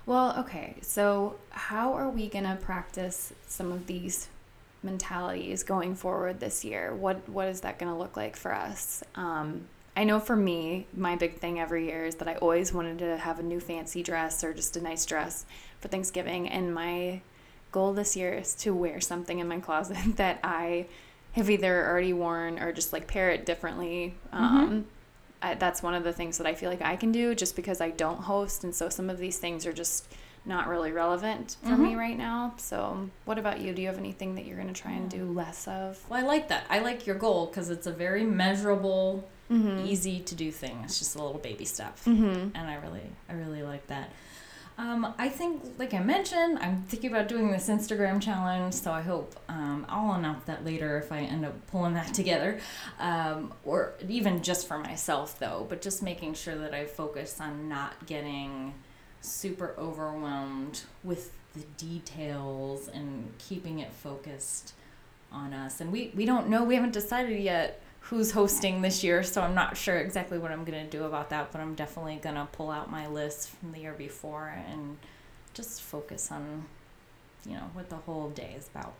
Well, 0.05 0.37
okay. 0.39 0.77
So, 0.81 1.35
how 1.49 1.93
are 1.93 2.09
we 2.09 2.29
going 2.29 2.45
to 2.45 2.55
practice 2.55 3.33
some 3.47 3.71
of 3.71 3.87
these 3.87 4.29
mentalities 4.83 5.63
going 5.63 5.95
forward 5.95 6.39
this 6.39 6.63
year? 6.63 6.93
What 6.93 7.27
what 7.29 7.47
is 7.47 7.61
that 7.61 7.79
going 7.79 7.91
to 7.91 7.97
look 7.97 8.17
like 8.17 8.35
for 8.35 8.53
us? 8.53 9.03
Um, 9.15 9.67
I 9.95 10.03
know 10.05 10.19
for 10.19 10.35
me, 10.35 10.87
my 10.95 11.15
big 11.15 11.37
thing 11.37 11.59
every 11.59 11.85
year 11.85 12.05
is 12.05 12.15
that 12.15 12.27
I 12.27 12.35
always 12.35 12.73
wanted 12.73 12.99
to 12.99 13.17
have 13.17 13.39
a 13.39 13.43
new 13.43 13.59
fancy 13.59 14.01
dress 14.01 14.43
or 14.43 14.53
just 14.53 14.75
a 14.75 14.81
nice 14.81 15.05
dress 15.05 15.45
for 15.79 15.87
Thanksgiving, 15.87 16.49
and 16.49 16.73
my 16.73 17.21
goal 17.71 17.93
this 17.93 18.15
year 18.15 18.33
is 18.33 18.55
to 18.55 18.73
wear 18.73 19.01
something 19.01 19.39
in 19.39 19.47
my 19.47 19.59
closet 19.59 19.97
that 20.15 20.39
I 20.43 20.87
have 21.33 21.49
either 21.49 21.87
already 21.87 22.13
worn 22.13 22.59
or 22.59 22.71
just 22.71 22.93
like 22.93 23.07
pair 23.07 23.31
it 23.31 23.45
differently. 23.45 24.15
Um, 24.31 24.85
I, 25.41 25.55
that's 25.55 25.83
one 25.83 25.93
of 25.93 26.03
the 26.03 26.13
things 26.13 26.37
that 26.37 26.47
I 26.47 26.53
feel 26.53 26.69
like 26.69 26.81
I 26.81 26.95
can 26.95 27.11
do 27.11 27.35
just 27.35 27.55
because 27.55 27.81
I 27.81 27.89
don't 27.89 28.19
host, 28.19 28.63
and 28.63 28.73
so 28.73 28.89
some 28.89 29.09
of 29.09 29.19
these 29.19 29.37
things 29.37 29.65
are 29.65 29.73
just 29.73 30.07
not 30.45 30.67
really 30.67 30.91
relevant 30.91 31.55
for 31.63 31.77
me 31.77 31.95
right 31.95 32.17
now. 32.17 32.53
So, 32.57 33.09
what 33.25 33.37
about 33.37 33.61
you? 33.61 33.73
Do 33.73 33.81
you 33.81 33.87
have 33.87 33.97
anything 33.97 34.35
that 34.35 34.45
you're 34.45 34.57
going 34.57 34.73
to 34.73 34.79
try 34.79 34.91
and 34.91 35.09
do 35.09 35.25
less 35.25 35.67
of? 35.67 36.03
Well, 36.09 36.19
I 36.21 36.27
like 36.27 36.49
that. 36.49 36.65
I 36.69 36.79
like 36.79 37.07
your 37.07 37.15
goal 37.15 37.45
because 37.45 37.69
it's 37.69 37.87
a 37.87 37.91
very 37.91 38.23
measurable, 38.25 39.27
easy 39.85 40.19
to 40.21 40.35
do 40.35 40.51
thing. 40.51 40.81
It's 40.83 40.99
just 40.99 41.15
a 41.15 41.21
little 41.23 41.39
baby 41.39 41.65
stuff, 41.65 42.05
and 42.07 42.57
I 42.57 42.75
really, 42.75 43.03
I 43.29 43.33
really 43.33 43.63
like 43.63 43.87
that. 43.87 44.09
Um, 44.75 45.13
I 45.19 45.29
think, 45.29 45.61
like 45.77 45.93
I 45.93 45.99
mentioned, 45.99 46.57
I'm 46.59 46.81
thinking 46.83 47.11
about 47.11 47.27
doing 47.27 47.51
this 47.51 47.69
Instagram 47.69 48.19
challenge, 48.19 48.73
so 48.73 48.91
I 48.91 49.01
hope 49.01 49.35
um, 49.47 49.85
I'll 49.87 50.13
announce 50.13 50.45
that 50.45 50.65
later 50.65 50.97
if 50.97 51.11
I 51.11 51.19
end 51.19 51.45
up 51.45 51.53
pulling 51.67 51.93
that 51.93 52.13
together, 52.13 52.59
um, 52.99 53.53
or 53.63 53.93
even 54.09 54.41
just 54.41 54.67
for 54.67 54.79
myself 54.79 55.37
though. 55.39 55.67
But 55.69 55.81
just 55.81 56.01
making 56.01 56.33
sure 56.33 56.55
that 56.55 56.73
I 56.73 56.85
focus 56.85 57.39
on 57.39 57.69
not 57.69 58.07
getting 58.07 58.73
super 59.23 59.73
overwhelmed 59.77 60.81
with 61.03 61.31
the 61.53 61.63
details 61.77 62.87
and 62.87 63.31
keeping 63.37 63.79
it 63.79 63.91
focused 63.91 64.73
on 65.31 65.53
us. 65.53 65.81
And 65.81 65.91
we, 65.91 66.11
we 66.15 66.25
don't 66.25 66.49
know, 66.49 66.63
we 66.63 66.75
haven't 66.75 66.93
decided 66.93 67.41
yet 67.41 67.81
who's 68.01 68.31
hosting 68.31 68.81
this 68.81 69.03
year, 69.03 69.23
so 69.23 69.41
I'm 69.41 69.55
not 69.55 69.77
sure 69.77 69.97
exactly 69.97 70.37
what 70.37 70.51
I'm 70.51 70.65
going 70.65 70.83
to 70.83 70.89
do 70.89 71.05
about 71.05 71.29
that, 71.29 71.51
but 71.51 71.61
I'm 71.61 71.73
definitely 71.73 72.17
going 72.17 72.35
to 72.35 72.47
pull 72.51 72.69
out 72.69 72.91
my 72.91 73.07
list 73.07 73.49
from 73.49 73.71
the 73.71 73.79
year 73.79 73.93
before 73.93 74.53
and 74.69 74.97
just 75.53 75.81
focus 75.81 76.29
on, 76.31 76.65
you 77.45 77.53
know, 77.53 77.69
what 77.73 77.89
the 77.89 77.95
whole 77.95 78.29
day 78.29 78.55
is 78.57 78.67
about. 78.67 78.93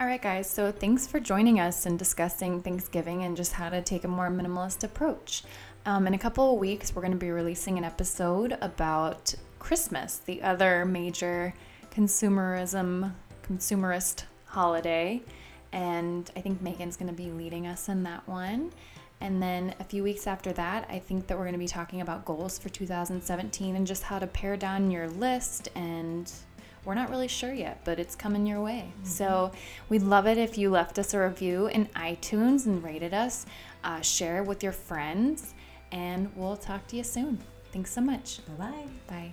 All 0.00 0.06
right, 0.06 0.20
guys, 0.20 0.50
so 0.50 0.72
thanks 0.72 1.06
for 1.06 1.20
joining 1.20 1.60
us 1.60 1.86
and 1.86 1.96
discussing 1.98 2.60
Thanksgiving 2.60 3.22
and 3.22 3.36
just 3.36 3.52
how 3.52 3.68
to 3.68 3.80
take 3.82 4.02
a 4.02 4.08
more 4.08 4.30
minimalist 4.30 4.82
approach. 4.82 5.44
Um, 5.84 6.06
in 6.06 6.14
a 6.14 6.18
couple 6.18 6.54
of 6.54 6.60
weeks, 6.60 6.94
we're 6.94 7.02
going 7.02 7.12
to 7.12 7.18
be 7.18 7.32
releasing 7.32 7.76
an 7.76 7.82
episode 7.82 8.56
about 8.60 9.34
Christmas, 9.58 10.18
the 10.18 10.40
other 10.40 10.84
major 10.84 11.54
consumerism, 11.90 13.12
consumerist 13.42 14.22
holiday. 14.44 15.20
And 15.72 16.30
I 16.36 16.40
think 16.40 16.62
Megan's 16.62 16.96
going 16.96 17.08
to 17.08 17.16
be 17.16 17.32
leading 17.32 17.66
us 17.66 17.88
in 17.88 18.04
that 18.04 18.28
one. 18.28 18.70
And 19.20 19.42
then 19.42 19.74
a 19.80 19.84
few 19.84 20.04
weeks 20.04 20.28
after 20.28 20.52
that, 20.52 20.86
I 20.88 21.00
think 21.00 21.26
that 21.26 21.36
we're 21.36 21.44
going 21.44 21.54
to 21.54 21.58
be 21.58 21.66
talking 21.66 22.00
about 22.00 22.24
goals 22.24 22.60
for 22.60 22.68
2017 22.68 23.74
and 23.74 23.84
just 23.84 24.04
how 24.04 24.20
to 24.20 24.26
pare 24.28 24.56
down 24.56 24.88
your 24.88 25.08
list. 25.08 25.68
And 25.74 26.30
we're 26.84 26.94
not 26.94 27.10
really 27.10 27.28
sure 27.28 27.52
yet, 27.52 27.80
but 27.84 27.98
it's 27.98 28.14
coming 28.14 28.46
your 28.46 28.60
way. 28.60 28.92
Mm-hmm. 28.92 29.06
So 29.06 29.50
we'd 29.88 30.02
love 30.02 30.28
it 30.28 30.38
if 30.38 30.56
you 30.56 30.70
left 30.70 30.98
us 31.00 31.12
a 31.12 31.20
review 31.20 31.66
in 31.66 31.86
iTunes 31.86 32.66
and 32.66 32.84
rated 32.84 33.14
us. 33.14 33.46
Uh, 33.82 34.00
share 34.00 34.44
with 34.44 34.62
your 34.62 34.70
friends, 34.70 35.54
and 35.92 36.30
we'll 36.34 36.56
talk 36.56 36.86
to 36.88 36.96
you 36.96 37.04
soon. 37.04 37.38
Thanks 37.72 37.92
so 37.92 38.00
much. 38.00 38.40
Bye-bye. 38.46 38.88
Bye. 39.06 39.32